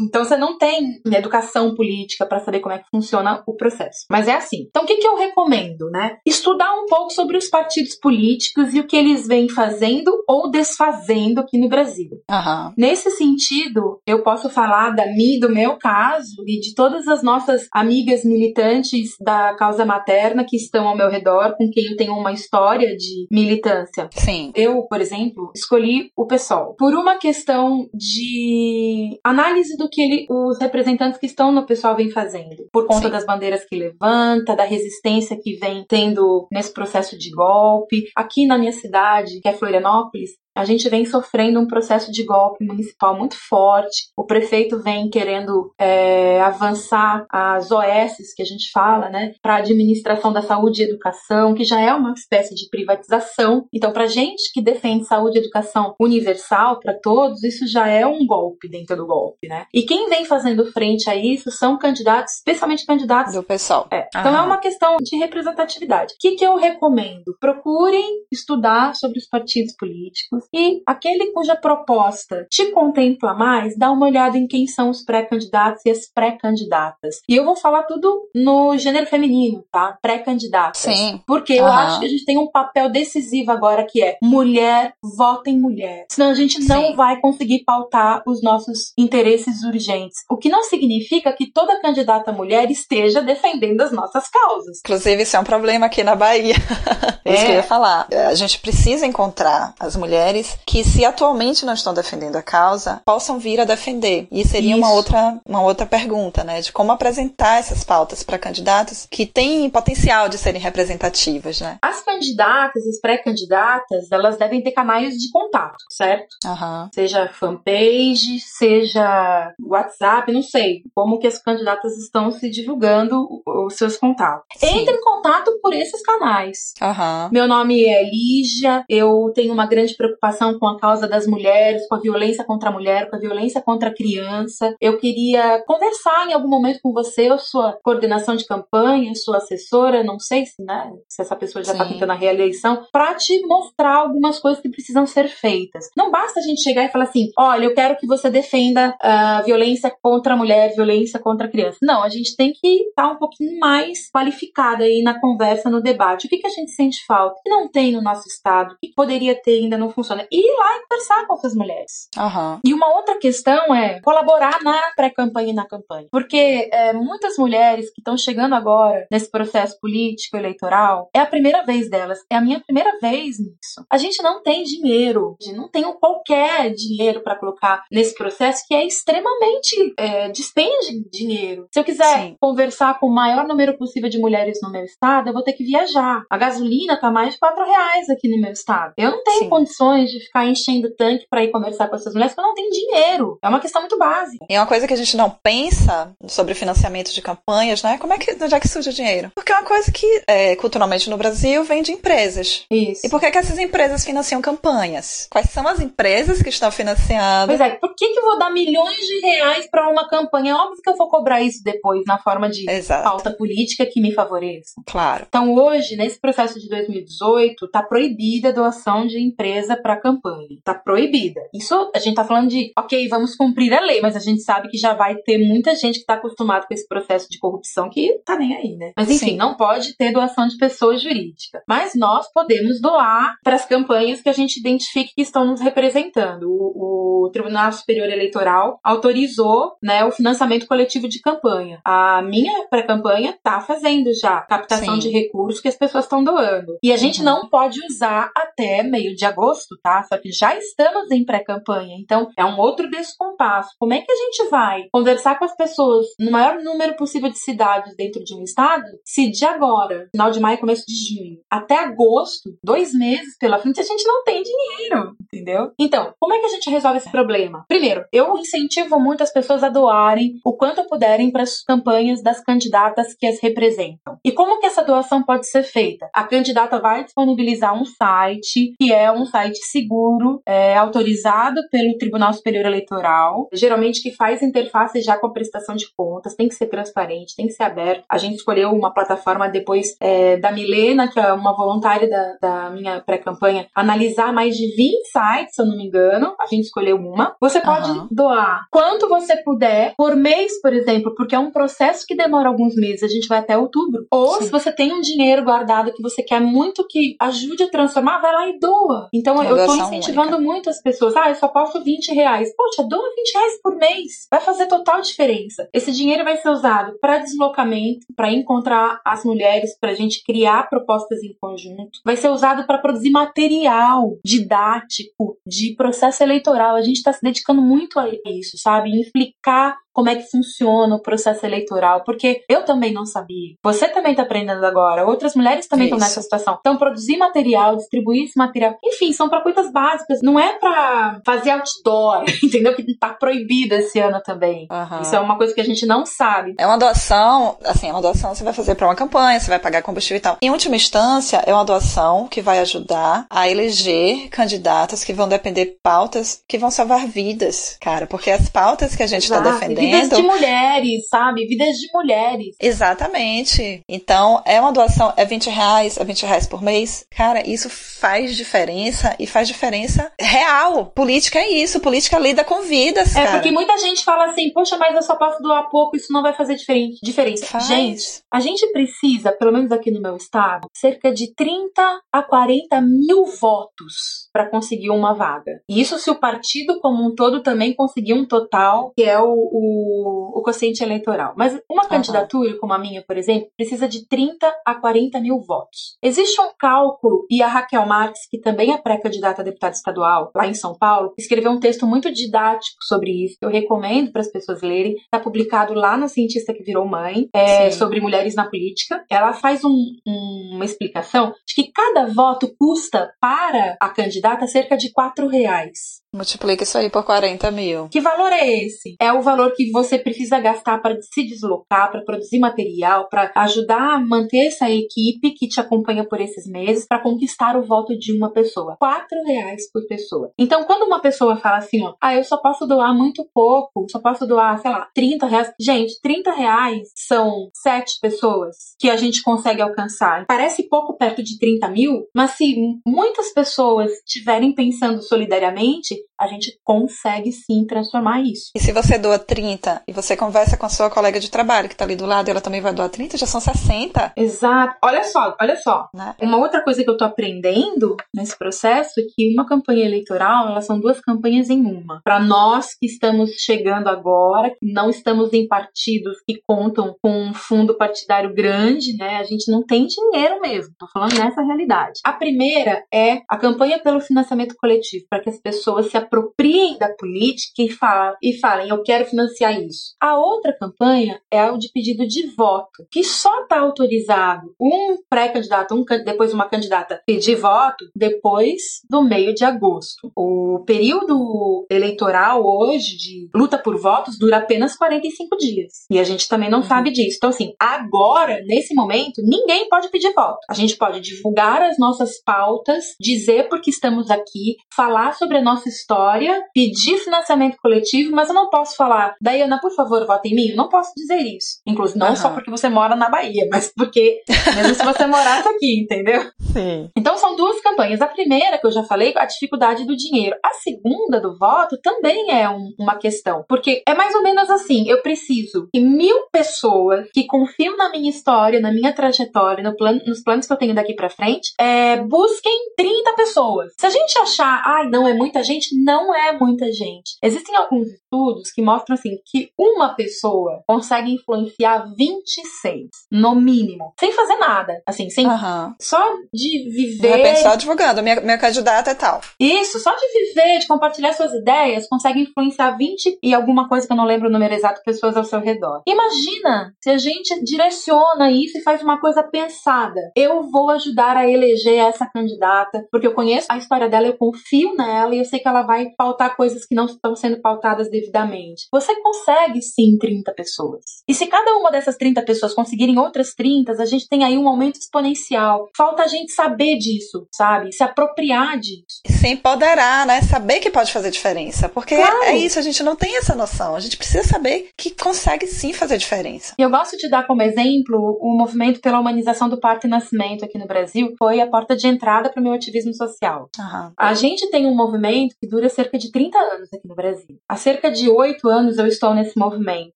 [0.00, 4.06] Então você não tem educação política para saber como é que funciona o processo.
[4.10, 4.66] Mas é assim.
[4.68, 6.18] Então o que, que eu recomendo, né?
[6.24, 11.40] Estudar um pouco sobre os partidos políticos e o que eles vêm fazendo ou desfazendo
[11.40, 12.10] aqui no Brasil.
[12.30, 12.72] Aham.
[12.76, 17.68] Nesse sentido, eu posso falar da mim, do meu caso e de todas as nossas
[17.72, 22.32] amigas militantes da causa materna que estão ao meu redor, com quem eu tenho uma
[22.32, 24.08] história de militância.
[24.14, 24.52] Sim.
[24.54, 30.58] Eu, por exemplo, escolhi o PSOL por uma questão de análise do que ele, os
[30.58, 33.12] representantes que estão no pessoal vem fazendo, por conta Sim.
[33.12, 38.04] das bandeiras que levanta, da resistência que vem tendo nesse processo de golpe.
[38.16, 42.64] Aqui na minha cidade, que é Florianópolis, a gente vem sofrendo um processo de golpe
[42.64, 44.08] municipal muito forte.
[44.16, 49.58] O prefeito vem querendo é, avançar as OS que a gente fala, né, para a
[49.58, 53.66] administração da saúde e educação, que já é uma espécie de privatização.
[53.72, 58.26] Então, para gente que defende saúde e educação universal para todos, isso já é um
[58.26, 59.64] golpe dentro do golpe, né?
[59.72, 63.86] E quem vem fazendo frente a isso são candidatos, especialmente candidatos do pessoal.
[63.92, 64.08] É.
[64.08, 66.14] Então é uma questão de representatividade.
[66.14, 67.36] O que, que eu recomendo?
[67.40, 74.06] Procurem estudar sobre os partidos políticos e aquele cuja proposta te contempla mais, dá uma
[74.06, 77.20] olhada em quem são os pré-candidatos e as pré-candidatas.
[77.28, 79.98] E eu vou falar tudo no gênero feminino, tá?
[80.00, 80.78] Pré-candidatas.
[80.78, 81.20] Sim.
[81.26, 85.50] Porque eu acho que a gente tem um papel decisivo agora que é mulher, vota
[85.50, 86.06] em mulher.
[86.10, 86.96] Senão a gente não Sim.
[86.96, 90.18] vai conseguir pautar os nossos interesses urgentes.
[90.30, 94.80] O que não significa que toda candidata mulher esteja defendendo as nossas causas.
[94.84, 96.54] Inclusive, isso é um problema aqui na Bahia.
[97.24, 98.06] é isso que eu ia falar.
[98.28, 103.02] A gente precisa encontrar as mulheres mulheres que, se atualmente não estão defendendo a causa,
[103.04, 104.28] possam vir a defender.
[104.30, 106.60] E seria uma outra, uma outra pergunta, né?
[106.60, 111.78] De como apresentar essas pautas para candidatos que têm potencial de serem representativas, né?
[111.82, 116.36] As candidatas, as pré-candidatas, elas devem ter canais de contato, certo?
[116.44, 116.88] Uhum.
[116.92, 123.96] Seja fanpage, seja WhatsApp, não sei como que as candidatas estão se divulgando os seus
[123.96, 124.44] contatos.
[124.56, 124.80] Sim.
[124.80, 126.72] Entre em contato por esses canais.
[126.80, 127.30] Uhum.
[127.32, 131.86] Meu nome é Lígia, eu tenho uma grande preocupação preocupação com a causa das mulheres,
[131.88, 134.74] com a violência contra a mulher, com a violência contra a criança.
[134.80, 140.04] Eu queria conversar em algum momento com você, ou sua coordenação de campanha, sua assessora,
[140.04, 143.96] não sei se, né, se essa pessoa já está tentando a reeleição, para te mostrar
[143.96, 145.86] algumas coisas que precisam ser feitas.
[145.96, 149.42] Não basta a gente chegar e falar assim: olha, eu quero que você defenda a
[149.42, 151.78] violência contra a mulher, violência contra a criança.
[151.82, 155.80] Não, a gente tem que estar tá um pouquinho mais qualificada aí na conversa, no
[155.80, 156.26] debate.
[156.26, 157.38] O que, que a gente sente falta?
[157.38, 158.74] O que não tem no nosso estado?
[158.74, 160.26] O que poderia ter ainda não funciona?
[160.30, 162.08] E ir lá e conversar com essas mulheres.
[162.16, 162.60] Uhum.
[162.64, 166.08] E uma outra questão é colaborar na pré-campanha e na campanha.
[166.10, 171.64] Porque é, muitas mulheres que estão chegando agora nesse processo político, eleitoral, é a primeira
[171.64, 173.84] vez delas, é a minha primeira vez nisso.
[173.90, 178.64] A gente não tem dinheiro, a gente não tem qualquer dinheiro para colocar nesse processo
[178.66, 181.66] que é extremamente é, despende dinheiro.
[181.72, 182.36] Se eu quiser Sim.
[182.40, 185.64] conversar com o maior número possível de mulheres no meu estado, eu vou ter que
[185.64, 186.22] viajar.
[186.30, 188.92] A gasolina tá mais de 4 reais aqui no meu estado.
[188.96, 189.48] Eu não tenho Sim.
[189.48, 193.38] condições de ficar enchendo tanque para ir conversar com essas mulheres, porque não tenho dinheiro.
[193.42, 194.44] É uma questão muito básica.
[194.48, 197.98] E uma coisa que a gente não pensa sobre financiamento de campanhas, né?
[197.98, 199.30] Como é que, onde é que surge o dinheiro?
[199.34, 202.64] Porque é uma coisa que, é, culturalmente no Brasil, vem de empresas.
[202.70, 203.06] Isso.
[203.06, 205.28] E por que, que essas empresas financiam campanhas?
[205.30, 207.48] Quais são as empresas que estão financiando?
[207.48, 210.52] Pois é, por que, que eu vou dar milhões de reais para uma campanha?
[210.52, 213.04] É óbvio que eu vou cobrar isso depois, na forma de Exato.
[213.04, 214.74] pauta política que me favoreça.
[214.86, 215.26] Claro.
[215.28, 220.58] Então, hoje, nesse processo de 2018, está proibida a doação de empresa para campanha.
[220.62, 221.40] Tá proibida.
[221.54, 224.68] Isso a gente tá falando de, ok, vamos cumprir a lei, mas a gente sabe
[224.68, 228.20] que já vai ter muita gente que tá acostumado com esse processo de corrupção que
[228.22, 228.92] tá nem aí, né?
[228.94, 229.36] Mas enfim, Sim.
[229.36, 231.62] não pode ter doação de pessoa jurídica.
[231.66, 236.50] Mas nós podemos doar para as campanhas que a gente identifique que estão nos representando.
[236.50, 241.80] O, o Tribunal Superior Eleitoral autorizou, né, o financiamento coletivo de campanha.
[241.82, 245.00] A minha pré-campanha tá fazendo já captação Sim.
[245.00, 246.76] de recursos que as pessoas estão doando.
[246.82, 247.24] E a gente uhum.
[247.24, 250.02] não pode usar até meio de agosto, tá?
[250.02, 253.70] Só que já estamos em pré-campanha, então é um outro descompasso.
[253.78, 257.38] Como é que a gente vai conversar com as pessoas no maior número possível de
[257.38, 261.76] cidades dentro de um estado se de agora, final de maio, começo de junho, até
[261.78, 265.72] agosto, dois meses pela frente, a gente não tem dinheiro, entendeu?
[265.78, 267.64] Então, como é que a gente resolve esse problema?
[267.68, 272.40] Primeiro, eu incentivo muito as pessoas a doarem o quanto puderem para as campanhas das
[272.42, 274.18] candidatas que as representam.
[274.24, 276.08] E como que essa doação pode ser feita?
[276.14, 282.32] A candidata vai disponibilizar um site que é um site seguro, é, autorizado pelo Tribunal
[282.32, 286.66] Superior Eleitoral, geralmente que faz interface já com a prestação de contas, tem que ser
[286.66, 288.04] transparente, tem que ser aberto.
[288.08, 292.70] A gente escolheu uma plataforma depois é, da Milena, que é uma voluntária da, da
[292.70, 296.34] minha pré-campanha, analisar mais de 20 sites, se eu não me engano.
[296.40, 297.34] A gente escolheu uma.
[297.40, 298.08] Você pode uhum.
[298.10, 302.74] doar quanto você puder por mês, por exemplo, porque é um processo que demora alguns
[302.74, 304.06] meses, a gente vai até outubro.
[304.10, 304.44] Ou Sim.
[304.44, 308.32] se você tem um dinheiro guardado que você quer muito que ajude a transformar, vai
[308.32, 309.08] lá e doa.
[309.12, 310.52] Então eu, eu tô incentivando única.
[310.52, 311.16] muito as pessoas.
[311.16, 312.54] Ah, eu só posso 20 reais.
[312.56, 314.26] Poxa, doa 20 reais por mês.
[314.30, 315.68] Vai fazer total diferença.
[315.72, 320.68] Esse dinheiro vai ser usado para deslocamento, para encontrar as mulheres, para a gente criar
[320.68, 322.00] propostas em conjunto.
[322.04, 326.76] Vai ser usado para produzir material didático de processo eleitoral.
[326.76, 328.90] A gente está se dedicando muito a isso, sabe?
[328.90, 333.56] Implicar como é que funciona o processo eleitoral, porque eu também não sabia.
[333.64, 336.56] Você também está aprendendo agora, outras mulheres também estão nessa situação.
[336.60, 341.50] Então, produzir material, distribuir esse material, enfim, são para coisas básicas, não é para fazer
[341.50, 342.76] outdoor, entendeu?
[342.76, 344.68] Que está proibido esse ano também.
[344.70, 345.00] Uhum.
[345.02, 346.54] Isso é uma coisa que a gente não sabe.
[346.60, 349.58] É uma doação, assim, é uma doação você vai fazer para uma campanha, você vai
[349.58, 350.36] pagar combustível e tal.
[350.40, 355.76] Em última instância, é uma doação que vai ajudar a eleger candidatos que vão depender
[355.82, 360.18] pautas que vão salvar vidas, cara, porque as pautas que a gente está defendendo Vidas
[360.18, 361.46] de mulheres, sabe?
[361.46, 362.56] Vidas de mulheres.
[362.60, 363.82] Exatamente.
[363.88, 367.04] Então, é uma doação, é 20 reais, é 20 reais por mês.
[367.10, 370.86] Cara, isso faz diferença e faz diferença real.
[370.86, 373.32] Política é isso, política lida com vidas, É, cara.
[373.38, 376.32] porque muita gente fala assim, poxa, mas eu só posso doar pouco, isso não vai
[376.32, 376.56] fazer
[377.02, 377.46] diferença.
[377.46, 377.66] Faz.
[377.66, 382.80] Gente, a gente precisa, pelo menos aqui no meu estado, cerca de 30 a 40
[382.80, 385.60] mil votos para conseguir uma vaga.
[385.68, 389.32] E isso se o partido como um todo também conseguir um total, que é o,
[389.32, 391.34] o o, quociente eleitoral.
[391.36, 391.88] Mas uma uhum.
[391.88, 395.96] candidatura, como a minha, por exemplo, precisa de 30 a 40 mil votos.
[396.02, 400.46] Existe um cálculo, e a Raquel Marques, que também é pré-candidata a deputada estadual lá
[400.46, 403.36] em São Paulo, escreveu um texto muito didático sobre isso.
[403.42, 404.94] Eu recomendo para as pessoas lerem.
[404.94, 409.04] Está publicado lá na Cientista que Virou Mãe, é, sobre mulheres na política.
[409.10, 414.76] Ela faz um, um, uma explicação de que cada voto custa para a candidata cerca
[414.76, 415.98] de 4 reais.
[416.14, 417.88] Multiplica isso aí por 40 mil.
[417.88, 418.96] Que valor é esse?
[418.98, 423.94] É o valor que você precisa gastar para se deslocar, para produzir material, para ajudar
[423.94, 428.16] a manter essa equipe que te acompanha por esses meses, para conquistar o voto de
[428.16, 428.76] uma pessoa.
[428.78, 430.32] Quatro reais por pessoa.
[430.38, 434.00] Então, quando uma pessoa fala assim, ó, ah, eu só posso doar muito pouco, só
[434.00, 435.52] posso doar, sei lá, 30 reais.
[435.60, 440.24] Gente, 30 reais são sete pessoas que a gente consegue alcançar.
[440.26, 446.58] Parece pouco perto de 30 mil, mas se muitas pessoas estiverem pensando solidariamente, a gente
[446.64, 448.50] consegue sim transformar isso.
[448.54, 451.74] E se você doa 30 e você conversa com a sua colega de trabalho que
[451.74, 454.12] está ali do lado, ela também vai doar 30, já são 60.
[454.16, 454.76] Exato.
[454.82, 455.88] Olha só, olha só.
[455.94, 456.14] Né?
[456.20, 460.66] Uma outra coisa que eu tô aprendendo nesse processo é que uma campanha eleitoral, elas
[460.66, 462.00] são duas campanhas em uma.
[462.02, 467.34] Para nós que estamos chegando agora, que não estamos em partidos que contam com um
[467.34, 469.16] fundo partidário grande, né?
[469.16, 470.74] A gente não tem dinheiro mesmo.
[470.78, 472.00] Tô falando nessa realidade.
[472.04, 476.88] A primeira é a campanha pelo financiamento coletivo, para que as pessoas se apropriem da
[476.88, 479.94] política e, fala, e falem, eu quero financiar isso.
[480.00, 485.74] A outra campanha é a de pedido de voto, que só está autorizado um pré-candidato,
[485.74, 490.10] um, depois uma candidata pedir voto depois do meio de agosto.
[490.16, 495.72] O período eleitoral hoje de luta por votos dura apenas 45 dias.
[495.90, 496.64] E a gente também não uhum.
[496.64, 497.16] sabe disso.
[497.16, 500.38] Então, assim, agora, nesse momento, ninguém pode pedir voto.
[500.48, 505.68] A gente pode divulgar as nossas pautas, dizer porque estamos aqui, falar sobre a nossa
[505.68, 510.34] história história, pedir financiamento coletivo, mas eu não posso falar, Dayana, por favor, vota em
[510.34, 510.48] mim.
[510.50, 511.60] Eu não posso dizer isso.
[511.66, 512.16] Inclusive, não uhum.
[512.16, 514.22] só porque você mora na Bahia, mas porque
[514.54, 516.22] mesmo se você morasse aqui, entendeu?
[516.52, 516.90] Sim.
[516.96, 518.00] Então são duas campanhas.
[518.00, 520.36] A primeira, que eu já falei, a dificuldade do dinheiro.
[520.44, 523.44] A segunda, do voto, também é um, uma questão.
[523.48, 528.10] Porque é mais ou menos assim: eu preciso que mil pessoas que confiam na minha
[528.10, 531.96] história, na minha trajetória, no plano, nos planos que eu tenho daqui para frente, é,
[531.96, 533.72] busquem 30 pessoas.
[533.78, 537.16] Se a gente achar, ai, não é muita gente, não é muita gente.
[537.22, 544.12] Existem alguns estudos que mostram assim que uma pessoa consegue influenciar 26, no mínimo, sem
[544.12, 545.74] fazer nada, assim, sem uhum.
[545.80, 545.98] só
[546.30, 547.22] de viver.
[547.22, 549.22] De só divulgando, minha, minha candidata é tal.
[549.40, 553.92] Isso, só de viver, de compartilhar suas ideias, consegue influenciar 20 e alguma coisa que
[553.92, 555.80] eu não lembro o número exato, pessoas ao seu redor.
[555.86, 560.12] Imagina se a gente direciona isso e faz uma coisa pensada.
[560.14, 564.74] Eu vou ajudar a eleger essa candidata, porque eu conheço a história dela, eu confio
[564.76, 568.66] nela e eu sei que ela vai pautar coisas que não estão sendo pautadas devidamente.
[568.72, 570.84] Você consegue sim 30 pessoas.
[571.06, 574.48] E se cada uma dessas 30 pessoas conseguirem outras 30, a gente tem aí um
[574.48, 575.68] aumento exponencial.
[575.76, 577.72] Falta a gente saber disso, sabe?
[577.72, 579.00] Se apropriar disso.
[579.06, 580.20] Se empoderar, né?
[580.22, 581.68] Saber que pode fazer diferença.
[581.68, 582.22] Porque claro.
[582.24, 583.74] é isso, a gente não tem essa noção.
[583.74, 586.54] A gente precisa saber que consegue sim fazer diferença.
[586.58, 590.58] Eu gosto de dar como exemplo o movimento pela humanização do parto e nascimento aqui
[590.58, 591.14] no Brasil.
[591.18, 593.48] Foi a porta de entrada para o meu ativismo social.
[593.58, 593.92] Uhum.
[593.96, 597.38] A gente tem um movimento que dura há cerca de 30 anos aqui no Brasil.
[597.48, 599.92] Há cerca de oito anos eu estou nesse movimento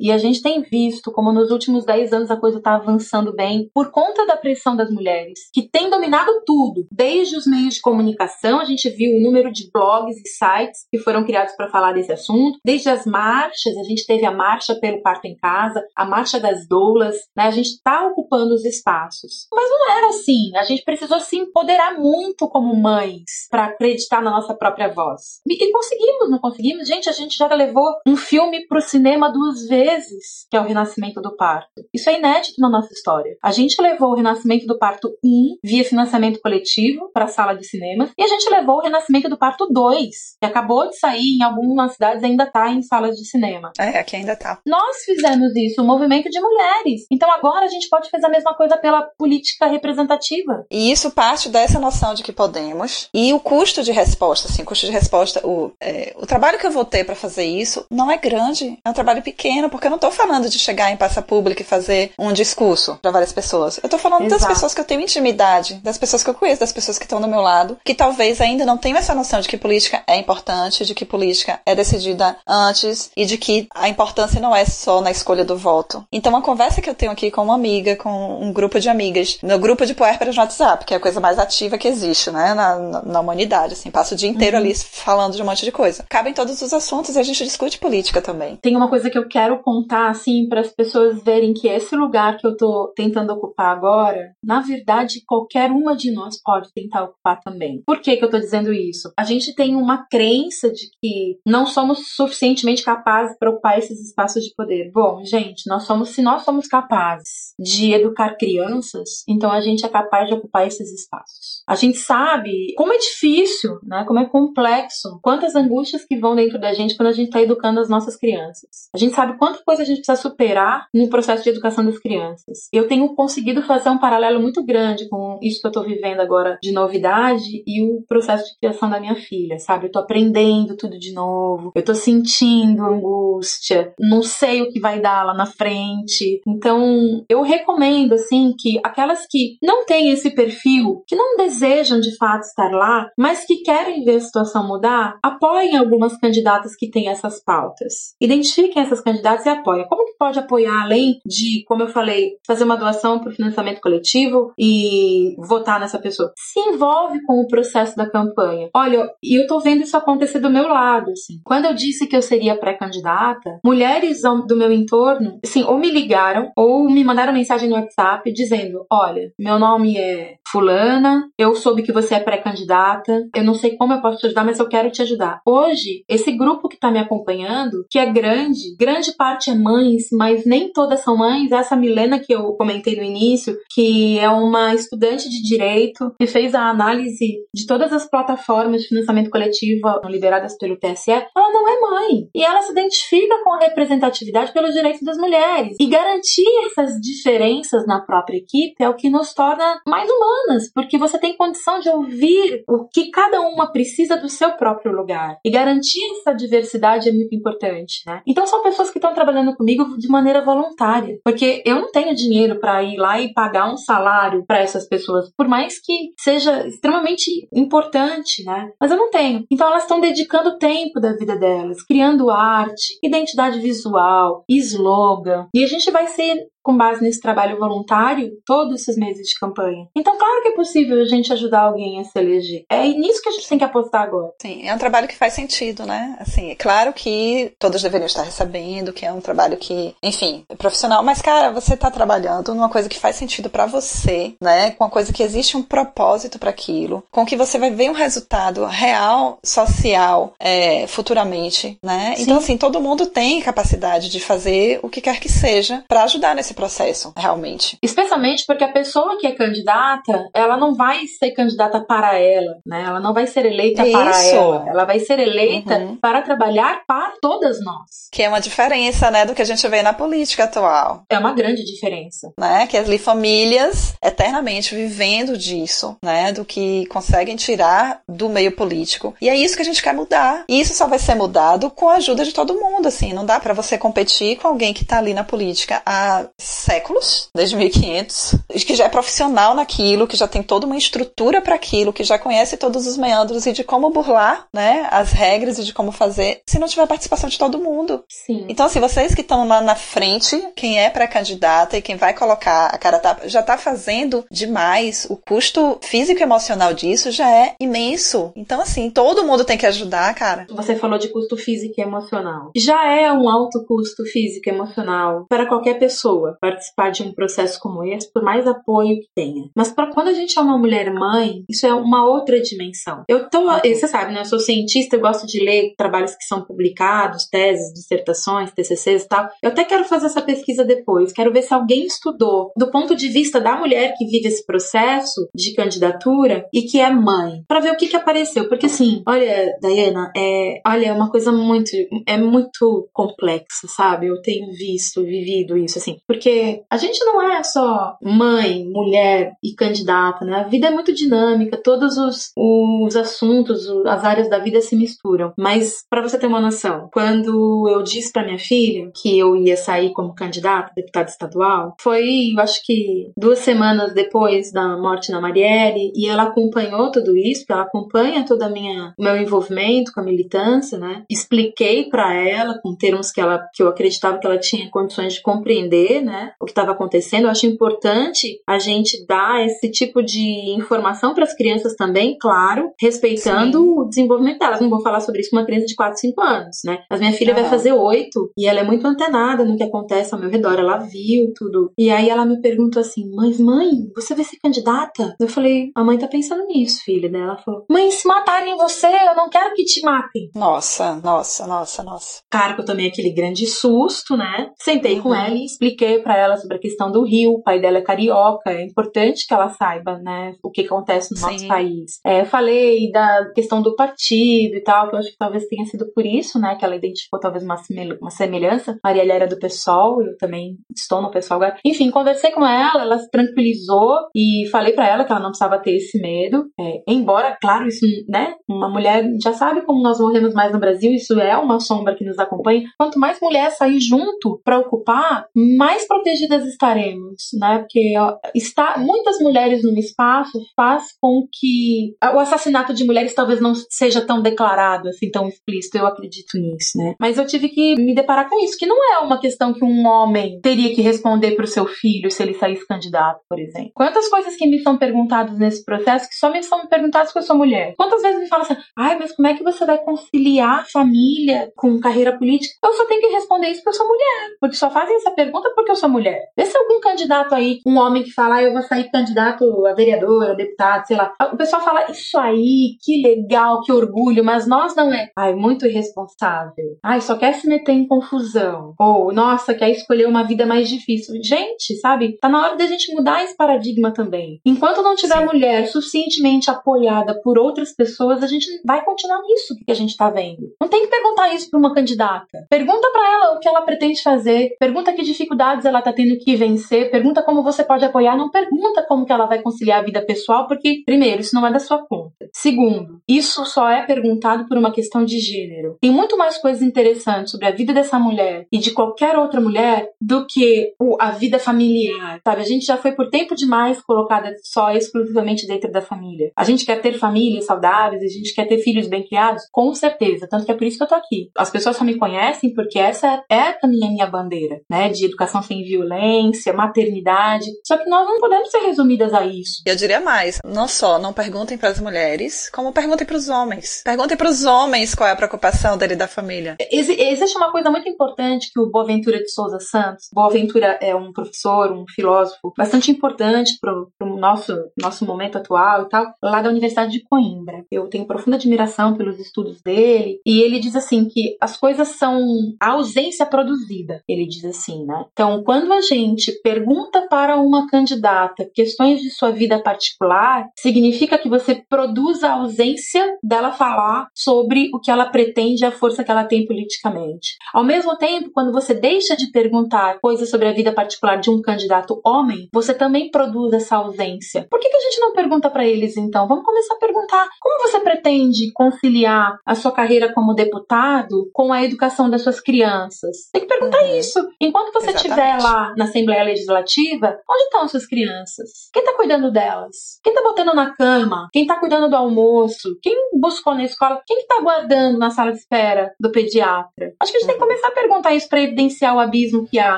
[0.00, 3.70] e a gente tem visto como nos últimos 10 anos a coisa está avançando bem
[3.72, 8.60] por conta da pressão das mulheres, que tem dominado tudo, desde os meios de comunicação,
[8.60, 12.12] a gente viu o número de blogs e sites que foram criados para falar desse
[12.12, 16.40] assunto, desde as marchas, a gente teve a marcha pelo parto em casa, a marcha
[16.40, 17.44] das doulas, né?
[17.44, 19.46] A gente está ocupando os espaços.
[19.52, 24.30] Mas não era assim, a gente precisou se empoderar muito como mães para acreditar na
[24.30, 25.40] nossa própria voz.
[25.60, 26.88] E conseguimos, não conseguimos?
[26.88, 31.20] Gente, a gente já levou um filme pro cinema duas vezes, que é o Renascimento
[31.20, 31.82] do Parto.
[31.92, 33.36] Isso é inédito na nossa história.
[33.42, 37.66] A gente levou o Renascimento do Parto 1 via financiamento coletivo para a sala de
[37.66, 40.08] cinema e a gente levou o Renascimento do Parto 2,
[40.40, 43.72] que acabou de sair em algumas cidades ainda tá em salas de cinema.
[43.78, 44.60] É, aqui ainda tá.
[44.66, 47.06] Nós fizemos isso, o movimento de mulheres.
[47.10, 50.64] Então agora a gente pode fazer a mesma coisa pela política representativa.
[50.70, 54.86] E isso parte dessa noção de que podemos e o custo de resposta, assim, custo
[54.86, 58.16] de resposta, o, é, o trabalho que eu vou ter para fazer isso não é
[58.16, 61.62] grande, é um trabalho pequeno, porque eu não tô falando de chegar em praça pública
[61.62, 63.80] e fazer um discurso para várias pessoas.
[63.82, 64.40] Eu tô falando Exato.
[64.40, 67.20] das pessoas que eu tenho intimidade, das pessoas que eu conheço, das pessoas que estão
[67.20, 70.84] do meu lado, que talvez ainda não tenham essa noção de que política é importante,
[70.84, 75.10] de que política é decidida antes e de que a importância não é só na
[75.10, 76.04] escolha do voto.
[76.12, 79.38] Então, a conversa que eu tenho aqui com uma amiga, com um grupo de amigas,
[79.42, 82.54] meu grupo de puérperas no WhatsApp, que é a coisa mais ativa que existe, né,
[82.54, 84.62] na, na, na humanidade, assim, passo o dia inteiro uhum.
[84.62, 86.04] ali falando de um monte de coisa.
[86.08, 88.56] Cabem todos os assuntos e a gente discute política também.
[88.56, 92.38] Tem uma coisa que eu quero contar, assim, para as pessoas verem que esse lugar
[92.38, 97.40] que eu tô tentando ocupar agora, na verdade, qualquer uma de nós pode tentar ocupar
[97.40, 97.82] também.
[97.86, 99.12] Por que que eu tô dizendo isso?
[99.18, 104.44] A gente tem uma crença de que não somos suficientemente capazes para ocupar esses espaços
[104.44, 104.90] de poder.
[104.92, 109.88] Bom, gente, nós somos, se nós somos capazes de educar crianças, então a gente é
[109.88, 111.62] capaz de ocupar esses espaços.
[111.66, 114.04] A gente sabe como é difícil, né?
[114.06, 117.80] Como é complexo, quantas angústias que vão dentro da gente quando a gente está educando
[117.80, 118.88] as nossas crianças.
[118.94, 122.68] A gente sabe quanta coisa a gente precisa superar no processo de educação das crianças.
[122.72, 126.58] Eu tenho conseguido fazer um paralelo muito grande com isso que eu estou vivendo agora
[126.62, 129.86] de novidade e o processo de criação da minha filha, sabe?
[129.86, 135.00] Eu tô aprendendo tudo de novo, eu tô sentindo angústia, não sei o que vai
[135.00, 136.40] dar lá na frente.
[136.46, 142.16] Então, eu recomendo, assim, que aquelas que não têm esse perfil, que não desejam de
[142.16, 147.08] fato estar lá, mas que querem ver a situação mudar, apoiem algumas candidatas que têm
[147.08, 148.14] essas pautas.
[148.20, 149.86] Identifiquem essas candidatas e apoiem.
[149.88, 153.80] Como que pode apoiar, além de, como eu falei, fazer uma doação para o financiamento
[153.80, 156.32] coletivo e votar nessa pessoa?
[156.36, 158.68] Se envolve com o processo da campanha.
[158.74, 161.40] Olha, e eu tô vendo isso acontecer do meu lado, assim.
[161.44, 166.50] Quando eu disse que eu seria pré-candidata, mulheres do meu entorno, assim, ou me ligaram
[166.56, 171.92] ou me mandaram mensagem no WhatsApp dizendo: Olha, meu nome é Fulana, eu soube que
[171.92, 175.02] você é pré-candidata, eu não sei como eu posso te ajudar, mas eu quero te
[175.02, 175.40] ajudar.
[175.46, 180.44] Hoje, esse grupo que tá me acompanhando, que é grande, grande parte é mães, mas
[180.44, 181.50] nem todas são mães.
[181.50, 186.54] Essa Milena que eu comentei no início, que é uma estudante de direito, que fez
[186.54, 191.80] a análise de todas as plataformas de financiamento coletivo liberadas pelo TSE, ela não é
[191.80, 192.28] mãe.
[192.34, 195.76] E ela se identifica com a representatividade pelos direitos das mulheres.
[195.80, 200.98] E garantir essas diferenças na própria equipe é o que nos torna mais humanas, porque
[200.98, 205.38] você tem condição de ouvir o que cada uma precisa do seu próprio lugar.
[205.44, 208.22] E garantir essa diversidade é muito importante, né?
[208.26, 212.58] Então são pessoas que estão trabalhando comigo de maneira voluntária, porque eu não tenho dinheiro
[212.58, 217.48] para ir lá e pagar um salário para essas pessoas, por mais que seja extremamente
[217.54, 218.70] importante, né?
[218.80, 219.44] Mas eu não tenho.
[219.50, 225.46] Então elas estão dedicando tempo da vida delas, criando arte, identidade visual, slogan.
[225.54, 229.88] E a gente vai ser com base nesse trabalho voluntário todos esses meses de campanha.
[229.96, 232.64] Então, claro que é possível a gente ajudar alguém a se eleger.
[232.68, 234.32] É nisso que a gente tem que apostar agora.
[234.40, 236.16] Sim, é um trabalho que faz sentido, né?
[236.20, 240.54] Assim, é claro que todos deveriam estar recebendo, que é um trabalho que, enfim, é
[240.54, 244.72] profissional, mas cara, você está trabalhando numa coisa que faz sentido para você, né?
[244.72, 247.94] Com uma coisa que existe um propósito para aquilo, com que você vai ver um
[247.94, 252.14] resultado real, social, é, futuramente, né?
[252.16, 252.22] Sim.
[252.22, 256.34] Então, assim, todo mundo tem capacidade de fazer o que quer que seja para ajudar
[256.34, 257.78] nesse esse processo, realmente.
[257.82, 262.84] Especialmente porque a pessoa que é candidata, ela não vai ser candidata para ela, né?
[262.86, 263.92] Ela não vai ser eleita Isso.
[263.92, 264.64] para ela.
[264.68, 265.96] Ela vai ser eleita uhum.
[265.96, 268.08] para trabalhar para todas nós.
[268.12, 271.04] Que é uma diferença, né, do que a gente vê na política atual.
[271.08, 272.32] É uma grande diferença.
[272.38, 272.66] Né?
[272.66, 279.14] Que ali famílias eternamente vivendo disso, né, do que conseguem tirar do meio político.
[279.20, 280.44] E é isso que a gente quer mudar.
[280.48, 283.12] E isso só vai ser mudado com a ajuda de todo mundo, assim.
[283.12, 287.56] Não dá para você competir com alguém que tá ali na política há séculos, desde
[287.56, 288.34] 1500,
[288.66, 292.18] que já é profissional naquilo, que já tem toda uma estrutura para aquilo, que já
[292.18, 296.42] conhece todos os meandros e de como burlar, né, as regras e de como fazer,
[296.46, 298.04] se não tiver a participação de todo mundo.
[298.08, 298.46] Sim.
[298.48, 302.66] Então, assim, vocês que estão lá na frente, quem é pré-candidata e quem vai colocar
[302.66, 305.06] a cara tapa, já está fazendo demais.
[305.08, 308.32] O custo físico e emocional disso já é imenso.
[308.36, 310.46] Então, assim, todo mundo tem que ajudar, cara.
[310.50, 312.50] Você falou de custo físico e emocional.
[312.56, 317.58] Já é um alto custo físico e emocional para qualquer pessoa participar de um processo
[317.60, 319.44] como esse, por mais apoio que tenha.
[319.56, 323.04] Mas para quando a gente é uma mulher mãe, isso é uma outra dimensão.
[323.08, 324.20] Eu tô, você sabe, né?
[324.20, 329.08] Eu sou cientista, eu gosto de ler trabalhos que são publicados, teses, dissertações, TCCs e
[329.08, 329.28] tal.
[329.42, 331.12] Eu até quero fazer essa pesquisa depois.
[331.12, 335.28] Quero ver se alguém estudou do ponto de vista da mulher que vive esse processo
[335.34, 338.48] de candidatura e que é mãe, para ver o que que apareceu.
[338.48, 341.70] Porque assim, olha, Diana, é, olha, é uma coisa muito,
[342.06, 344.06] é muito complexa, sabe?
[344.06, 346.21] Eu tenho visto, vivido isso assim, porque
[346.70, 350.40] a gente não é só mãe, mulher e candidata, né?
[350.40, 355.32] A vida é muito dinâmica, todos os, os assuntos, as áreas da vida se misturam.
[355.36, 359.56] Mas para você ter uma noção, quando eu disse para minha filha que eu ia
[359.56, 365.20] sair como candidata deputada estadual, foi, eu acho que duas semanas depois da morte da
[365.20, 370.78] Marielle, e ela acompanhou tudo isso, ela acompanha todo minha meu envolvimento com a militância,
[370.78, 371.04] né?
[371.10, 375.22] Expliquei para ela com termos que ela que eu acreditava que ela tinha condições de
[375.22, 377.24] compreender, né, o que estava acontecendo.
[377.24, 382.70] Eu acho importante a gente dar esse tipo de informação para as crianças também, claro,
[382.80, 383.74] respeitando Sim.
[383.78, 384.60] o desenvolvimento delas.
[384.60, 386.78] Não vou falar sobre isso com uma criança de 4, 5 anos, né?
[386.90, 390.20] Mas minha filha vai fazer 8 e ela é muito antenada no que acontece ao
[390.20, 390.58] meu redor.
[390.58, 391.72] Ela viu tudo.
[391.78, 395.14] E aí ela me perguntou assim: Mas mãe, você vai ser candidata?
[395.20, 397.10] Eu falei: A mãe tá pensando nisso, filha.
[397.10, 400.30] Daí ela falou: Mãe, se matarem você, eu não quero que te matem.
[400.34, 402.22] Nossa, nossa, nossa, nossa.
[402.30, 404.50] Claro que eu tomei aquele grande susto, né?
[404.58, 405.02] Sentei uhum.
[405.02, 407.32] com ela e expliquei para ela sobre a questão do Rio.
[407.32, 408.50] O pai dela é carioca.
[408.50, 410.34] É importante que ela saiba, né?
[410.42, 411.24] O que acontece no Sim.
[411.24, 412.00] nosso país.
[412.04, 415.86] É, falei da questão do partido e tal, que eu acho que talvez tenha sido
[415.94, 416.56] por isso, né?
[416.56, 417.56] Que ela identificou talvez uma,
[418.00, 418.78] uma semelhança.
[418.82, 421.56] Marielle era do PSOL, eu também estou no PSOL agora.
[421.64, 425.58] Enfim, conversei com ela, ela se tranquilizou e falei para ela que ela não precisava
[425.58, 426.46] ter esse medo.
[426.58, 428.34] É, embora, claro, isso, né?
[428.48, 432.04] Uma mulher já sabe como nós morremos mais no Brasil, isso é uma sombra que
[432.04, 432.64] nos acompanha.
[432.78, 437.58] Quanto mais mulher sair junto para ocupar, mais protegidas estaremos, né?
[437.58, 437.92] Porque
[438.34, 444.00] está muitas mulheres no espaço faz com que o assassinato de mulheres talvez não seja
[444.00, 445.76] tão declarado, assim, tão explícito.
[445.76, 446.94] Eu acredito nisso, né?
[446.98, 449.86] Mas eu tive que me deparar com isso, que não é uma questão que um
[449.86, 453.72] homem teria que responder para o seu filho se ele saísse candidato, por exemplo.
[453.74, 457.26] Quantas coisas que me são perguntadas nesse processo que só me são perguntadas porque eu
[457.26, 457.74] sou mulher?
[457.76, 461.78] Quantas vezes me falam assim, ai, mas como é que você vai conciliar família com
[461.80, 462.54] carreira política?
[462.64, 464.36] Eu só tenho que responder isso porque eu sou mulher.
[464.40, 466.20] Porque só fazem essa pergunta porque eu sou mulher.
[466.36, 469.74] Vê se algum candidato aí, um homem que fala, ah, eu vou sair candidato a
[469.74, 471.12] vereador, a deputado, sei lá.
[471.32, 475.10] O pessoal fala, isso aí, que legal, que orgulho, mas nós não é.
[475.16, 476.76] Ai, muito irresponsável.
[476.82, 478.74] Ai, só quer se meter em confusão.
[478.78, 481.14] Ou, nossa, quer escolher uma vida mais difícil.
[481.22, 482.18] Gente, sabe?
[482.20, 484.40] Tá na hora da gente mudar esse paradigma também.
[484.44, 485.24] Enquanto não tiver Sim.
[485.24, 490.10] mulher suficientemente apoiada por outras pessoas, a gente vai continuar nisso que a gente tá
[490.10, 490.52] vendo.
[490.60, 492.46] Não tem que perguntar isso pra uma candidata.
[492.50, 494.54] Pergunta para ela o que ela pretende fazer.
[494.58, 496.90] Pergunta que dificuldades ela tá tendo que vencer.
[496.90, 498.16] Pergunta como você pode apoiar.
[498.16, 501.52] Não pergunta como que ela vai conciliar a vida pessoal, porque, primeiro, isso não é
[501.52, 502.28] da sua conta.
[502.32, 505.76] Segundo, isso só é perguntado por uma questão de gênero.
[505.80, 509.90] Tem muito mais coisas interessantes sobre a vida dessa mulher e de qualquer outra mulher
[510.00, 512.40] do que a vida familiar, sabe?
[512.40, 516.30] A gente já foi por tempo demais colocada só exclusivamente dentro da família.
[516.36, 520.26] A gente quer ter famílias saudáveis, a gente quer ter filhos bem criados, com certeza.
[520.28, 521.30] Tanto que é por isso que eu tô aqui.
[521.36, 524.88] As pessoas só me conhecem porque essa é também a minha bandeira, né?
[524.88, 527.46] De educação violência, maternidade.
[527.66, 529.62] Só que nós não podemos ser resumidas a isso.
[529.66, 533.82] Eu diria mais, não só não perguntem para as mulheres, como perguntem para os homens.
[533.84, 536.56] Perguntem para os homens qual é a preocupação dele da família.
[536.70, 541.12] Ex existe uma coisa muito importante que o Boaventura de Souza Santos, Boaventura é um
[541.12, 546.50] professor, um filósofo bastante importante para o nosso, nosso momento atual e tal, lá da
[546.50, 547.64] Universidade de Coimbra.
[547.70, 552.20] Eu tenho profunda admiração pelos estudos dele, e ele diz assim que as coisas são
[552.60, 555.04] a ausência produzida, ele diz assim, né?
[555.12, 561.28] Então, quando a gente pergunta para uma candidata questões de sua vida particular, significa que
[561.28, 566.10] você produz a ausência dela falar sobre o que ela pretende e a força que
[566.10, 567.36] ela tem politicamente.
[567.52, 571.40] Ao mesmo tempo, quando você deixa de perguntar coisas sobre a vida particular de um
[571.40, 574.46] candidato homem, você também produz essa ausência.
[574.50, 576.26] Por que, que a gente não pergunta para eles então?
[576.26, 581.62] Vamos começar a perguntar como você pretende conciliar a sua carreira como deputado com a
[581.62, 583.28] educação das suas crianças?
[583.32, 583.96] Tem que perguntar uhum.
[583.96, 584.28] isso.
[584.40, 584.92] Enquanto você
[585.38, 588.50] lá na Assembleia Legislativa, onde estão as suas crianças?
[588.72, 590.00] Quem está cuidando delas?
[590.02, 591.28] Quem está botando na cama?
[591.32, 592.78] Quem está cuidando do almoço?
[592.82, 594.00] Quem buscou na escola?
[594.06, 596.92] Quem está guardando na sala de espera do pediatra?
[597.00, 597.26] Acho que a gente uhum.
[597.26, 599.76] tem que começar a perguntar isso para evidenciar o abismo que há.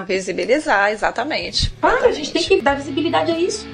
[0.00, 1.70] Visibilizar, exatamente.
[1.80, 3.66] Claro, a gente tem que dar visibilidade a isso.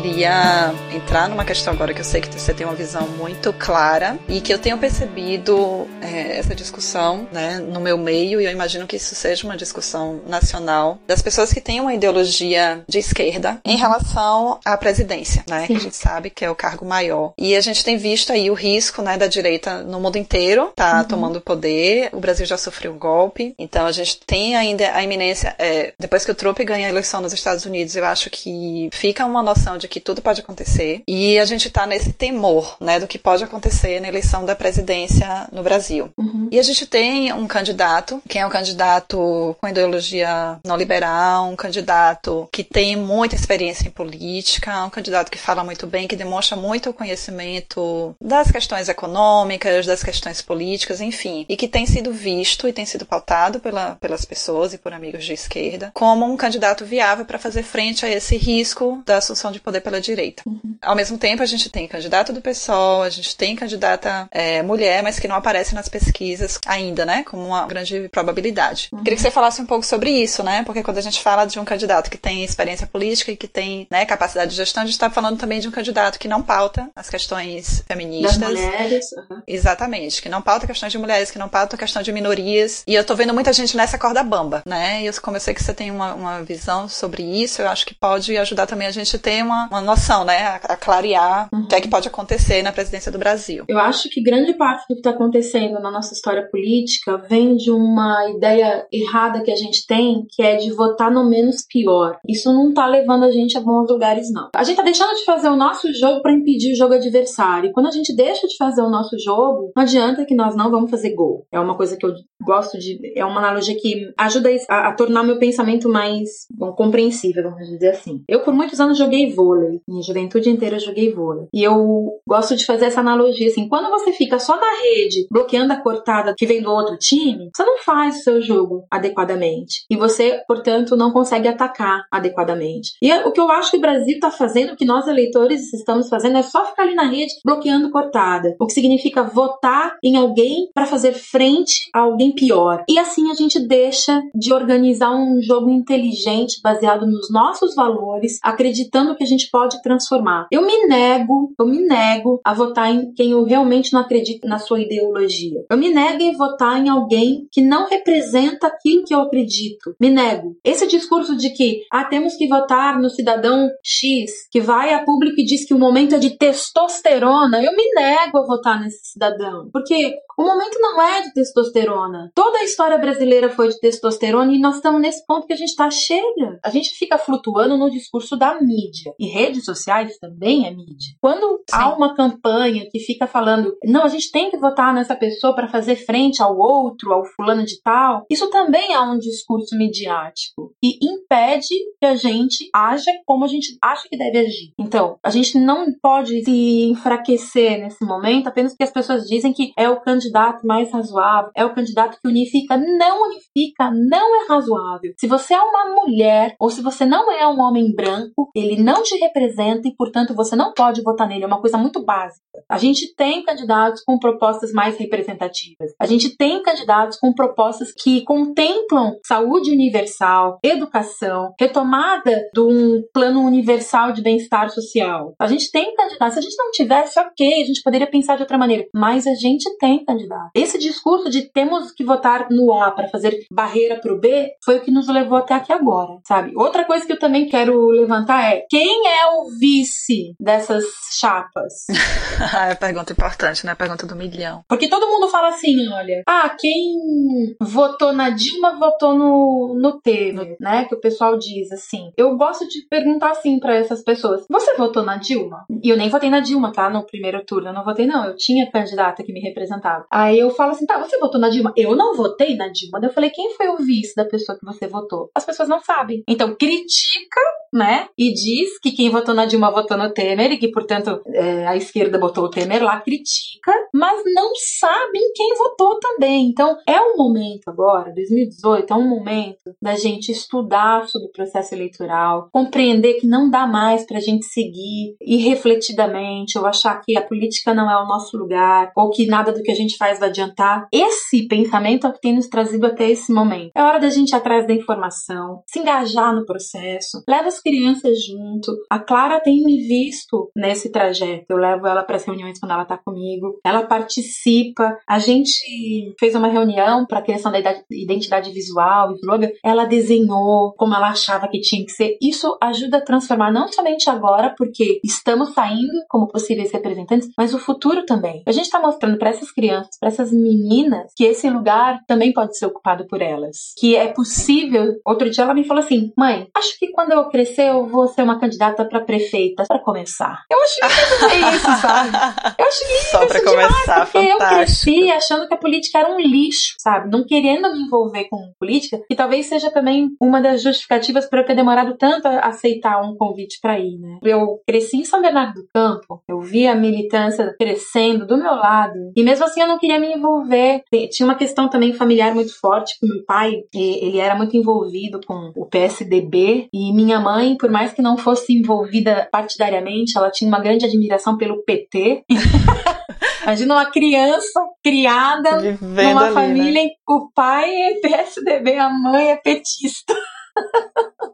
[0.00, 4.18] Queria entrar numa questão agora que eu sei que você tem uma visão muito clara
[4.28, 8.88] e que eu tenho percebido é, essa discussão né, no meu meio, e eu imagino
[8.88, 13.76] que isso seja uma discussão nacional, das pessoas que têm uma ideologia de esquerda em
[13.76, 17.32] relação à presidência, né, que a gente sabe que é o cargo maior.
[17.38, 20.98] E a gente tem visto aí o risco né, da direita no mundo inteiro tá
[20.98, 21.04] uhum.
[21.04, 25.54] tomando poder, o Brasil já sofreu um golpe, então a gente tem ainda a iminência,
[25.56, 29.24] é, depois que o Trump ganha a eleição nos Estados Unidos, eu acho que fica
[29.24, 33.06] uma noção de que tudo pode acontecer e a gente está nesse temor, né, do
[33.06, 36.10] que pode acontecer na eleição da presidência no Brasil.
[36.16, 36.48] Uhum.
[36.50, 41.56] E a gente tem um candidato, que é um candidato com ideologia não liberal, um
[41.56, 46.56] candidato que tem muita experiência em política, um candidato que fala muito bem, que demonstra
[46.56, 52.72] muito conhecimento das questões econômicas, das questões políticas, enfim, e que tem sido visto e
[52.72, 57.24] tem sido pautado pela, pelas pessoas e por amigos de esquerda como um candidato viável
[57.24, 60.42] para fazer frente a esse risco da assunção de poder pela direita.
[60.46, 60.76] Uhum.
[60.82, 65.02] Ao mesmo tempo, a gente tem candidato do PSOL, a gente tem candidata é, mulher,
[65.02, 67.24] mas que não aparece nas pesquisas ainda, né?
[67.24, 68.88] Como uma grande probabilidade.
[68.92, 69.02] Uhum.
[69.02, 70.62] Queria que você falasse um pouco sobre isso, né?
[70.64, 73.86] Porque quando a gente fala de um candidato que tem experiência política e que tem
[73.90, 76.88] né, capacidade de gestão, a gente está falando também de um candidato que não pauta
[76.94, 78.38] as questões feministas.
[78.38, 79.12] Das mulheres.
[79.12, 79.42] Uhum.
[79.46, 80.22] Exatamente.
[80.22, 82.82] Que não pauta questões de mulheres, que não pauta questão de minorias.
[82.86, 85.02] E eu tô vendo muita gente nessa corda bamba, né?
[85.02, 87.86] E eu, como eu sei que você tem uma, uma visão sobre isso, eu acho
[87.86, 90.46] que pode ajudar também a gente ter uma, uma noção, né?
[90.46, 91.62] A, a clarear uhum.
[91.62, 93.64] o que é que pode acontecer na presidência do Brasil.
[93.68, 97.70] Eu acho que grande parte do que está acontecendo na nossa história política vem de
[97.70, 102.18] uma ideia errada que a gente tem, que é de votar no menos pior.
[102.28, 104.50] Isso não está levando a gente a bons lugares, não.
[104.54, 107.70] A gente está deixando de fazer o nosso jogo para impedir o jogo adversário.
[107.70, 110.70] E quando a gente deixa de fazer o nosso jogo, não adianta que nós não
[110.70, 111.46] vamos fazer gol.
[111.52, 112.12] É uma coisa que eu
[112.44, 112.98] gosto de.
[113.16, 117.90] É uma analogia que ajuda a, a tornar meu pensamento mais bom, compreensível, vamos dizer
[117.90, 118.22] assim.
[118.28, 119.53] Eu, por muitos anos, joguei vôlei.
[119.86, 121.46] Minha juventude inteira eu joguei vôlei.
[121.52, 125.72] E eu gosto de fazer essa analogia assim: quando você fica só na rede, bloqueando
[125.72, 129.84] a cortada que vem do outro time, você não faz o seu jogo adequadamente.
[129.90, 132.92] E você, portanto, não consegue atacar adequadamente.
[133.02, 136.08] E o que eu acho que o Brasil está fazendo, o que nós eleitores estamos
[136.08, 138.54] fazendo, é só ficar ali na rede bloqueando cortada.
[138.60, 142.84] O que significa votar em alguém para fazer frente a alguém pior.
[142.88, 149.14] E assim a gente deixa de organizar um jogo inteligente baseado nos nossos valores, acreditando
[149.14, 150.46] que a gente pode transformar.
[150.50, 154.58] Eu me nego, eu me nego a votar em quem eu realmente não acredito na
[154.58, 155.64] sua ideologia.
[155.70, 159.94] Eu me nego em votar em alguém que não representa aquilo que eu acredito.
[160.00, 160.56] Me nego.
[160.64, 165.40] Esse discurso de que ah, temos que votar no cidadão X, que vai a público
[165.40, 169.68] e diz que o momento é de testosterona, eu me nego a votar nesse cidadão.
[169.72, 172.30] Porque o momento não é de testosterona.
[172.34, 175.70] Toda a história brasileira foi de testosterona e nós estamos nesse ponto que a gente
[175.70, 176.58] está chega.
[176.64, 179.14] A gente fica flutuando no discurso da mídia.
[179.18, 181.14] E redes sociais também é mídia.
[181.20, 181.76] Quando Sim.
[181.76, 185.68] há uma campanha que fica falando, não, a gente tem que votar nessa pessoa para
[185.68, 190.98] fazer frente ao outro, ao fulano de tal, isso também é um discurso midiático e
[191.02, 194.72] impede que a gente haja como a gente acha que deve agir.
[194.78, 199.72] Então, a gente não pode se enfraquecer nesse momento apenas porque as pessoas dizem que
[199.78, 202.76] é o candidato candidato mais razoável, é o candidato que unifica.
[202.76, 205.12] Não unifica, não é razoável.
[205.18, 209.02] Se você é uma mulher ou se você não é um homem branco, ele não
[209.02, 211.44] te representa e, portanto, você não pode votar nele.
[211.44, 212.42] É uma coisa muito básica.
[212.68, 215.92] A gente tem candidatos com propostas mais representativas.
[216.00, 223.42] A gente tem candidatos com propostas que contemplam saúde universal, educação, retomada de um plano
[223.42, 225.34] universal de bem-estar social.
[225.38, 226.34] A gente tem candidatos.
[226.34, 228.86] Se a gente não tivesse, ok, a gente poderia pensar de outra maneira.
[228.94, 230.50] Mas a gente tem candidato.
[230.54, 234.76] Esse discurso de temos que votar no A para fazer barreira para o B foi
[234.76, 236.52] o que nos levou até aqui agora, sabe?
[236.56, 240.84] Outra coisa que eu também quero levantar é quem é o vice dessas
[241.18, 241.86] chapas?
[242.68, 243.72] é pergunta importante, né?
[243.72, 244.62] A pergunta do milhão.
[244.68, 250.56] Porque todo mundo fala assim, olha, ah, quem votou na Dilma votou no, no Temer,
[250.60, 250.84] né?
[250.84, 252.12] Que o pessoal diz assim.
[252.16, 255.64] Eu gosto de perguntar assim para essas pessoas: você votou na Dilma?
[255.82, 256.88] E eu nem votei na Dilma, tá?
[256.88, 258.24] No primeiro turno eu não votei, não.
[258.24, 260.03] Eu tinha candidata que me representava.
[260.10, 261.72] Aí eu falo assim: tá, você votou na Dilma?
[261.76, 263.00] Eu não votei na Dilma.
[263.00, 265.30] Daí eu falei: quem foi o vice da pessoa que você votou?
[265.34, 266.22] As pessoas não sabem.
[266.28, 267.40] Então critica,
[267.72, 268.08] né?
[268.16, 271.76] E diz que quem votou na Dilma votou no Temer e que, portanto, é, a
[271.76, 276.46] esquerda botou o Temer lá, critica, mas não sabem quem votou também.
[276.46, 281.74] Então é um momento agora, 2018, é um momento da gente estudar sobre o processo
[281.74, 287.22] eleitoral, compreender que não dá mais para a gente seguir irrefletidamente ou achar que a
[287.22, 290.28] política não é o nosso lugar ou que nada do que a gente faz vai
[290.28, 290.86] adiantar.
[290.92, 293.72] Esse pensamento é o que tem nos trazido até esse momento.
[293.74, 298.24] É hora da gente ir atrás da informação, se engajar no processo, leva as crianças
[298.24, 298.72] junto.
[298.90, 301.46] A Clara tem me visto nesse trajeto.
[301.48, 303.58] Eu levo ela para as reuniões quando ela tá comigo.
[303.64, 304.96] Ela participa.
[305.08, 307.58] A gente fez uma reunião para a criação da
[307.90, 309.48] identidade visual e slogan.
[309.62, 312.16] Ela desenhou como ela achava que tinha que ser.
[312.20, 317.58] Isso ajuda a transformar não somente agora, porque estamos saindo como possíveis representantes, mas o
[317.58, 318.42] futuro também.
[318.46, 322.56] A gente está mostrando para essas crianças, para essas meninas, que esse lugar também pode
[322.58, 323.72] ser ocupado por elas.
[323.78, 324.94] Que é possível.
[325.06, 328.22] Outro dia ela me falou assim: mãe, acho que quando eu crescer eu vou ser
[328.22, 330.42] uma candidata para prefeita, para começar.
[330.50, 332.10] Eu acho que é isso, sabe?
[332.58, 334.42] Eu acho que Só para começar, porque fantástico.
[334.42, 337.10] eu cresci achando que a política era um lixo, sabe?
[337.10, 341.46] Não querendo me envolver com política, e talvez seja também uma das justificativas para eu
[341.46, 344.18] ter demorado tanto a aceitar um convite para ir, né?
[344.22, 349.12] Eu cresci em São Bernardo do Campo, eu vi a militância crescendo do meu lado,
[349.16, 350.82] e mesmo assim eu não queria me envolver.
[351.10, 355.52] Tinha uma questão também familiar muito forte com meu pai, ele era muito envolvido com
[355.56, 360.60] o PSDB, e minha mãe, por mais que não fosse envolvida partidariamente, ela tinha uma
[360.60, 362.24] grande admiração pelo PT.
[363.44, 366.80] Imagina uma criança criada numa ali, família né?
[366.80, 370.14] em que o pai é PSDB, a mãe é petista.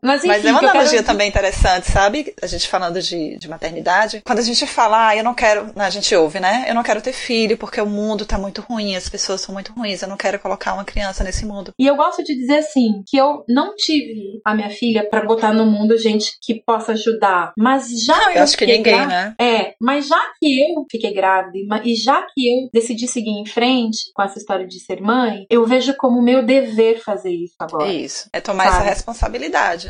[0.03, 2.35] Mas, enfim, Mas é uma eu quero analogia dizer- também interessante, sabe?
[2.41, 4.23] A gente falando de, de maternidade.
[4.25, 5.71] Quando a gente fala, ah, eu não quero.
[5.77, 6.65] A gente ouve, né?
[6.67, 9.73] Eu não quero ter filho porque o mundo tá muito ruim, as pessoas são muito
[9.75, 11.73] ruins, eu não quero colocar uma criança nesse mundo.
[11.79, 15.53] E eu gosto de dizer assim, que eu não tive a minha filha pra botar
[15.53, 19.35] no mundo gente que possa ajudar, mas já Eu acho que ninguém, né?
[19.39, 23.45] É, mas já que eu fiquei grávida e e já que eu decidi seguir em
[23.47, 27.91] frente com essa história de ser mãe, eu vejo como meu dever fazer isso agora.
[27.91, 28.29] É isso.
[28.33, 28.77] É tomar Sabe?
[28.77, 29.10] essa responsabilidade,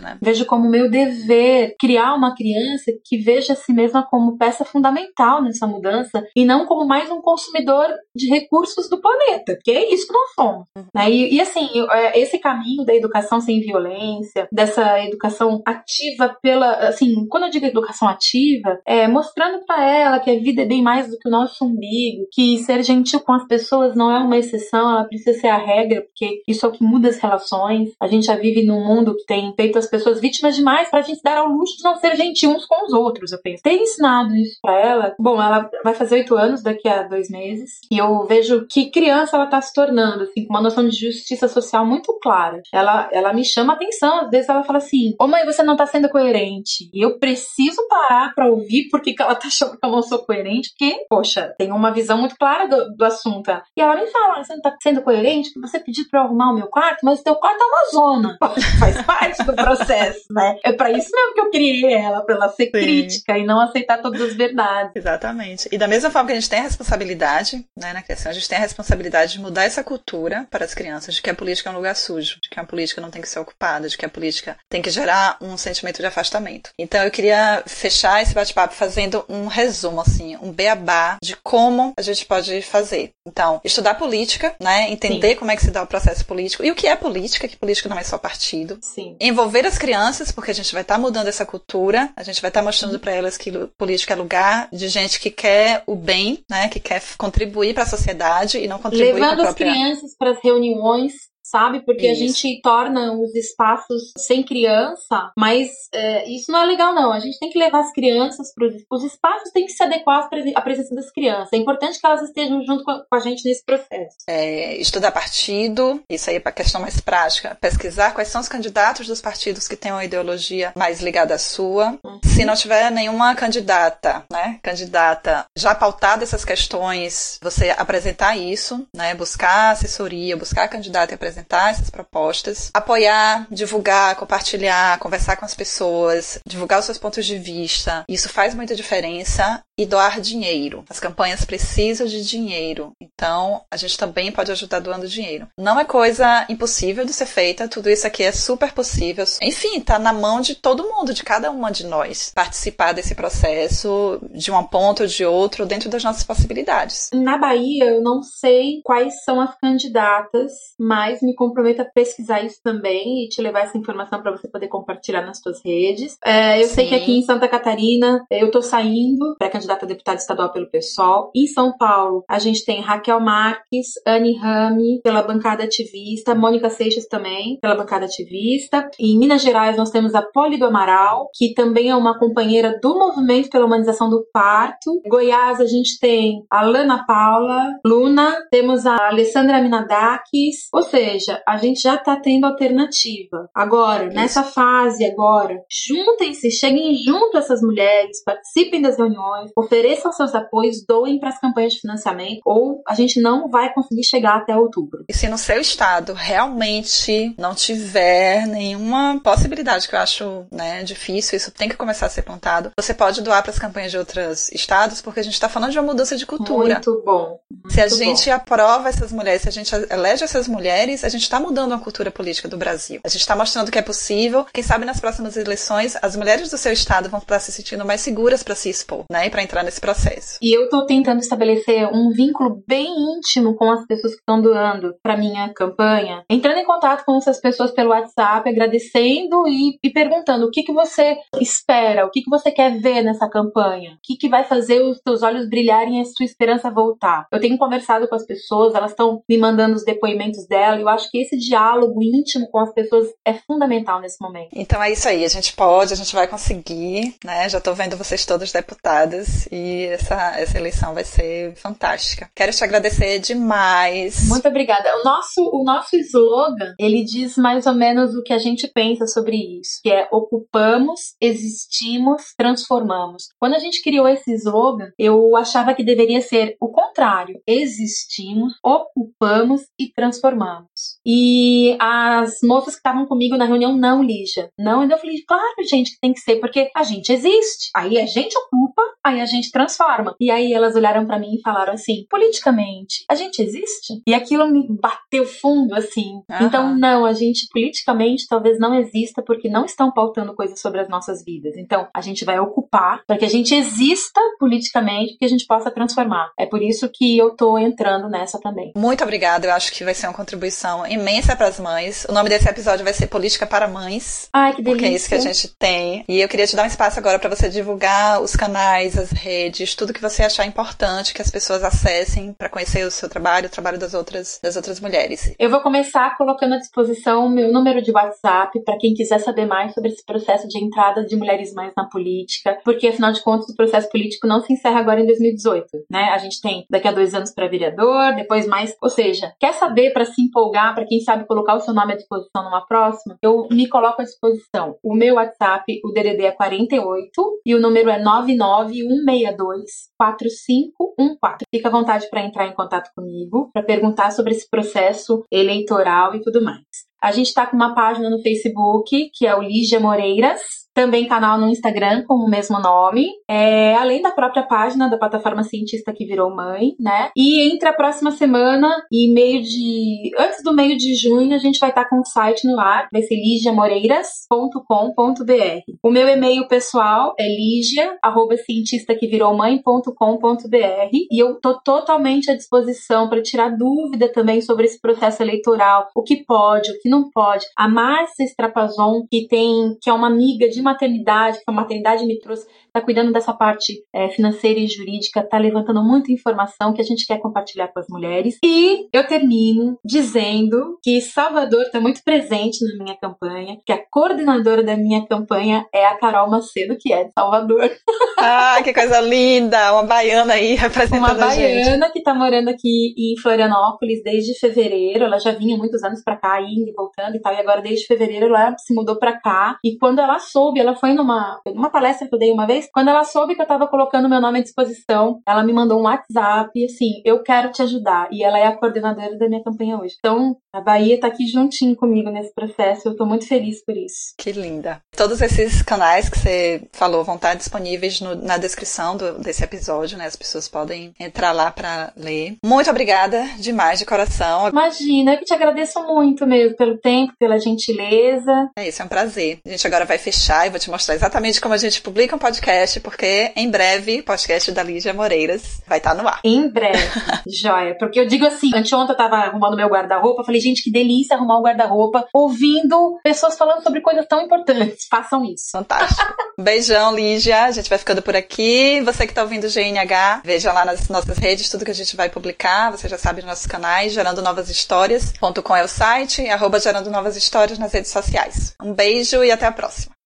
[0.01, 0.19] né?
[0.23, 5.43] Vejo como meu dever criar uma criança que veja a si mesma como peça fundamental
[5.43, 10.07] nessa mudança e não como mais um consumidor de recursos do planeta, porque é isso
[10.07, 10.67] que nós somos.
[10.95, 11.11] né?
[11.11, 16.89] E, e, assim, é, esse caminho da educação sem violência, dessa educação ativa pela.
[16.89, 20.83] Assim, quando eu digo educação ativa, é mostrando para ela que a vida é bem
[20.83, 24.37] mais do que o nosso umbigo, que ser gentil com as pessoas não é uma
[24.37, 27.91] exceção, ela precisa ser a regra, porque isso é o que muda as relações.
[28.01, 31.23] A gente já vive num mundo que tem feito as pessoas vítimas demais pra gente
[31.23, 33.63] dar ao luxo de não ser gentil uns com os outros, eu penso.
[33.63, 37.81] Ter ensinado isso pra ela, bom, ela vai fazer oito anos daqui a dois meses,
[37.91, 41.49] e eu vejo que criança ela tá se tornando, assim, com uma noção de justiça
[41.49, 42.61] social muito clara.
[42.73, 45.87] Ela, ela me chama atenção, às vezes ela fala assim, ô mãe, você não tá
[45.87, 46.91] sendo coerente.
[46.93, 50.19] E eu preciso parar pra ouvir porque que ela tá achando que eu não sou
[50.25, 53.51] coerente, porque, poxa, tem uma visão muito clara do, do assunto.
[53.77, 56.53] E ela me fala, você não tá sendo coerente porque você pediu pra eu arrumar
[56.53, 58.39] o meu quarto, mas o teu quarto é uma zona.
[58.79, 60.57] Faz parte do processo, né?
[60.65, 62.71] É pra isso mesmo que eu criei ela, pra ela ser Sim.
[62.71, 64.93] crítica e não aceitar todas as verdades.
[64.95, 65.69] Exatamente.
[65.73, 68.49] E da mesma forma que a gente tem a responsabilidade, né, na criação, a gente
[68.49, 71.73] tem a responsabilidade de mudar essa cultura para as crianças, de que a política é
[71.73, 74.09] um lugar sujo, de que a política não tem que ser ocupada, de que a
[74.09, 76.71] política tem que gerar um sentimento de afastamento.
[76.79, 82.03] Então eu queria fechar esse bate-papo fazendo um resumo, assim, um beabá de como a
[82.03, 83.11] gente pode fazer.
[83.27, 86.75] Então, estudar política, né, entender como é que se dá o processo político e o
[86.75, 89.17] que é política, que política não é só partido, Sim.
[89.21, 92.63] envolver as crianças, porque a gente vai estar mudando essa cultura, a gente vai estar
[92.63, 96.81] mostrando para elas que política é lugar de gente que quer o bem, né, que
[96.81, 99.73] quer contribuir para a sociedade e não contribuir para a Levando as própria.
[99.73, 101.13] crianças para as reuniões,
[101.51, 101.81] sabe?
[101.81, 102.21] Porque a Isso.
[102.21, 107.13] gente torna os espaços sem criança, mas é, isso não é legal, não.
[107.13, 110.61] A gente tem que levar as crianças para os espaços, tem que se adequar à
[110.63, 111.53] presença das crianças.
[111.53, 114.17] É importante que elas estejam junto com a, a gente nesse processo.
[114.29, 119.07] É, estudar partido, isso aí para a questão mais prática, pesquisar quais são os candidatos
[119.07, 121.99] dos partidos que têm uma ideologia mais ligada à sua.
[122.25, 129.15] Se não tiver nenhuma candidata, né, candidata já pautada essas questões, você apresentar isso, né,
[129.15, 135.55] buscar assessoria, buscar candidata e apresentar apresentar essas propostas, apoiar, divulgar, compartilhar, conversar com as
[135.55, 138.05] pessoas, divulgar os seus pontos de vista.
[138.09, 140.85] Isso faz muita diferença e doar dinheiro.
[140.89, 145.49] As campanhas precisam de dinheiro, então a gente também pode ajudar doando dinheiro.
[145.59, 149.25] Não é coisa impossível de ser feita, tudo isso aqui é super possível.
[149.43, 154.21] Enfim, tá na mão de todo mundo, de cada uma de nós, participar desse processo
[154.33, 157.09] de um ponto ou de outro dentro das nossas possibilidades.
[157.15, 162.61] Na Bahia, eu não sei quais são as candidatas, mas me comprometo a pesquisar isso
[162.63, 166.17] também e te levar essa informação para você poder compartilhar nas suas redes.
[166.25, 166.75] É, eu Sim.
[166.75, 170.71] sei que aqui em Santa Catarina eu tô saindo para candidata a deputada estadual pelo
[170.71, 171.31] PSOL.
[171.35, 177.07] Em São Paulo, a gente tem Raquel Marques, Anne Rami, pela bancada ativista, Mônica Seixas
[177.07, 178.91] também, pela bancada ativista.
[178.99, 182.99] Em Minas Gerais, nós temos a Poli do Amaral, que também é uma companheira do
[182.99, 185.01] Movimento pela Humanização do Parto.
[185.07, 191.57] Goiás, a gente tem a Lana Paula, Luna, temos a Alessandra Minadakis, ou seja, a
[191.57, 193.49] gente já está tendo alternativa.
[193.55, 200.35] Agora, nessa fase agora, juntem-se, cheguem junto a essas mulheres, participem das reuniões, ofereçam seus
[200.35, 204.57] apoios, doem para as campanhas de financiamento, ou a gente não vai conseguir chegar até
[204.57, 205.05] outubro.
[205.09, 211.37] E se no seu estado realmente não tiver nenhuma possibilidade, que eu acho né, difícil,
[211.37, 214.51] isso tem que começar a ser plantado, você pode doar para as campanhas de outros
[214.53, 216.75] estados, porque a gente está falando de uma mudança de cultura.
[216.75, 217.41] Muito bom.
[217.51, 218.37] Muito se a gente bom.
[218.37, 222.11] aprova essas mulheres, se a gente elege essas mulheres, a gente está mudando a cultura
[222.11, 223.01] política do Brasil.
[223.05, 224.47] A gente está mostrando que é possível.
[224.53, 228.01] Quem sabe nas próximas eleições, as mulheres do seu estado vão estar se sentindo mais
[228.01, 230.39] seguras para se expor, né, e para entrar nesse processo.
[230.43, 232.87] E eu estou tentando estabelecer um vínculo bem
[233.17, 237.41] íntimo com as pessoas que estão doando para minha campanha, entrando em contato com essas
[237.41, 242.31] pessoas pelo WhatsApp, agradecendo e, e perguntando o que que você espera, o que que
[242.31, 246.01] você quer ver nessa campanha, o que que vai fazer os seus olhos brilharem e
[246.01, 247.27] a sua esperança voltar.
[247.33, 251.11] Eu tenho conversado com as pessoas, elas estão me mandando os depoimentos dela, e acho
[251.11, 254.51] que esse diálogo íntimo com as pessoas é fundamental nesse momento.
[254.53, 257.49] Então é isso aí, a gente pode, a gente vai conseguir, né?
[257.49, 262.31] Já tô vendo vocês todos deputadas e essa, essa eleição vai ser fantástica.
[262.35, 264.29] Quero te agradecer demais.
[264.29, 264.89] Muito obrigada.
[265.01, 269.07] O nosso, o nosso slogan, ele diz mais ou menos o que a gente pensa
[269.07, 273.29] sobre isso, que é ocupamos, existimos, transformamos.
[273.39, 277.41] Quando a gente criou esse slogan, eu achava que deveria ser o contrário.
[277.47, 280.71] Existimos, ocupamos e transformamos.
[281.05, 284.51] E as moças que estavam comigo na reunião, não, Lígia.
[284.59, 287.71] Não, e eu falei, claro, gente, que tem que ser, porque a gente existe.
[287.75, 290.15] Aí a gente ocupa, aí a gente transforma.
[290.21, 294.03] E aí elas olharam para mim e falaram assim: politicamente, a gente existe?
[294.07, 296.15] E aquilo me bateu fundo, assim.
[296.31, 296.47] Uhum.
[296.47, 300.89] Então, não, a gente politicamente talvez não exista porque não estão pautando coisas sobre as
[300.89, 301.57] nossas vidas.
[301.57, 305.71] Então, a gente vai ocupar para que a gente exista politicamente, que a gente possa
[305.71, 306.31] transformar.
[306.39, 308.73] É por isso que eu tô entrando nessa também.
[308.77, 312.05] Muito obrigada, eu acho que vai ser uma contribuição imensa para as mães.
[312.09, 314.29] O nome desse episódio vai ser Política para Mães.
[314.33, 314.73] Ai, que delícia.
[314.73, 316.05] Porque é isso que a gente tem.
[316.09, 319.75] E eu queria te dar um espaço agora para você divulgar os canais, as redes,
[319.75, 323.51] tudo que você achar importante que as pessoas acessem para conhecer o seu trabalho, o
[323.51, 325.35] trabalho das outras, das outras mulheres.
[325.39, 329.47] Eu vou começar colocando à disposição o meu número de WhatsApp para quem quiser saber
[329.47, 333.49] mais sobre esse processo de entrada de mulheres mães na política, porque afinal de contas
[333.49, 336.11] o processo político não se encerra agora em 2018, né?
[336.13, 339.93] A gente tem daqui a dois anos para vereador, depois mais, ou seja, quer saber
[339.93, 343.49] para se empolgar, para quem sabe colocar o seu nome à disposição numa próxima, eu
[343.51, 344.77] me coloco à disposição.
[344.83, 351.45] O meu WhatsApp, o DDD é 48 e o número é 99162 4514.
[351.55, 356.21] Fica à vontade para entrar em contato comigo, para perguntar sobre esse processo eleitoral e
[356.21, 356.90] tudo mais.
[357.03, 360.41] A gente está com uma página no Facebook, que é o Lígia Moreiras,
[360.75, 365.43] também canal no Instagram com o mesmo nome, é, além da própria página da plataforma
[365.43, 367.11] cientista que virou mãe, né?
[367.17, 370.11] E entre a próxima semana e meio de.
[370.19, 373.03] Antes do meio de junho, a gente vai estar com o site no ar, vai
[373.03, 375.77] ser ligiamoreiras.com.br.
[375.83, 382.31] O meu e-mail pessoal é ligia, arroba cientista que virou mãe.com.br e eu tô totalmente
[382.31, 386.89] à disposição para tirar dúvida também sobre esse processo eleitoral, o que pode, o que
[386.91, 387.47] não pode.
[387.57, 392.19] A Márcia Strapazon, que tem, que é uma amiga de maternidade, que a maternidade me
[392.19, 396.85] trouxe, está cuidando dessa parte é, financeira e jurídica, está levantando muita informação que a
[396.85, 398.39] gente quer compartilhar com as mulheres.
[398.45, 404.63] E eu termino dizendo que Salvador está muito presente na minha campanha, que a coordenadora
[404.63, 407.71] da minha campanha é a Carol Macedo, que é de Salvador.
[408.23, 409.73] Ah, que coisa linda!
[409.73, 415.05] Uma baiana aí representando Uma baiana que está morando aqui em Florianópolis desde fevereiro.
[415.05, 417.87] Ela já vinha muitos anos para cá, indo e voltando e tal, e agora desde
[417.87, 419.59] fevereiro ela se mudou para cá.
[419.65, 422.89] E quando ela soube, ela foi numa, numa palestra que eu dei uma vez Quando
[422.89, 426.65] ela soube que eu tava colocando meu nome à disposição, ela me mandou um WhatsApp
[426.65, 428.09] assim, eu quero te ajudar.
[428.11, 429.95] E ela é a coordenadora da minha campanha hoje.
[429.99, 432.89] Então, a Bahia tá aqui juntinho comigo nesse processo.
[432.89, 434.15] Eu tô muito feliz por isso.
[434.19, 434.81] Que linda.
[434.97, 439.97] Todos esses canais que você falou vão estar disponíveis no, na descrição do, desse episódio,
[439.97, 440.07] né?
[440.07, 442.37] As pessoas podem entrar lá para ler.
[442.45, 444.49] Muito obrigada demais de coração.
[444.49, 448.51] Imagina, eu que te agradeço muito mesmo pelo tempo, pela gentileza.
[448.57, 449.39] É isso, é um prazer.
[449.47, 452.19] A gente agora vai fechar e vou te mostrar exatamente como a gente publica um
[452.19, 452.50] podcast,
[452.81, 456.21] porque em breve o podcast da Lígia Moreiras vai estar no ar.
[456.25, 456.79] Em breve,
[457.29, 457.77] joia.
[457.79, 461.39] Porque eu digo assim, anteontem eu tava arrumando meu guarda-roupa, falei, gente, que delícia arrumar
[461.39, 464.87] o guarda-roupa ouvindo pessoas falando sobre coisas tão importantes.
[464.91, 465.51] Façam isso.
[465.53, 466.13] Fantástico.
[466.39, 467.45] Beijão, Lígia.
[467.45, 468.81] A gente vai ficando por aqui.
[468.83, 471.97] Você que está ouvindo o GNH, veja lá nas nossas redes tudo que a gente
[471.97, 472.71] vai publicar.
[472.71, 477.17] Você já sabe nos nossos canais, Gerando Novas Histórias.com é o site, arroba Gerando Novas
[477.17, 478.55] Histórias nas redes sociais.
[478.63, 480.00] Um beijo e até a próxima.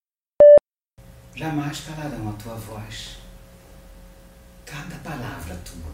[1.34, 3.16] Jamais calarão a tua voz.
[4.64, 5.92] Cada palavra tua.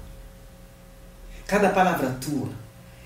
[1.47, 2.51] Cada palavra tua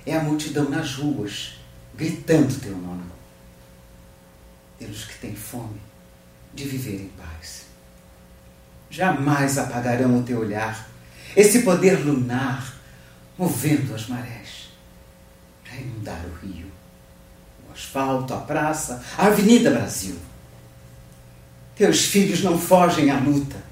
[0.05, 1.61] é a multidão nas ruas,
[1.95, 3.05] gritando teu nome.
[4.79, 5.81] Pelos que têm fome
[6.53, 7.67] de viver em paz.
[8.91, 10.89] Jamais apagarão o teu olhar,
[11.37, 12.75] esse poder lunar,
[13.39, 14.71] movendo as marés,
[15.65, 16.71] para inundar o rio,
[17.69, 20.17] o asfalto, a praça, a Avenida Brasil.
[21.77, 23.63] Teus filhos não fogem à luta.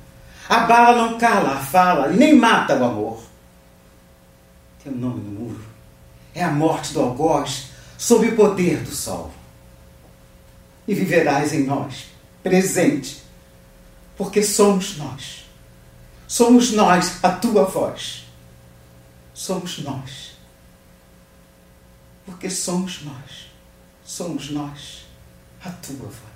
[0.48, 3.22] A bala não cala a fala nem mata o amor.
[4.82, 5.64] Teu nome no muro
[6.34, 9.32] é a morte do algoz sob o poder do sol.
[10.86, 12.07] E viverás em nós,
[12.42, 13.22] presente,
[14.16, 15.44] porque somos nós.
[16.26, 18.24] Somos nós a tua voz.
[19.32, 20.32] Somos nós.
[22.24, 23.50] Porque somos nós.
[24.05, 25.05] Somos nós
[25.64, 26.32] a tua voz.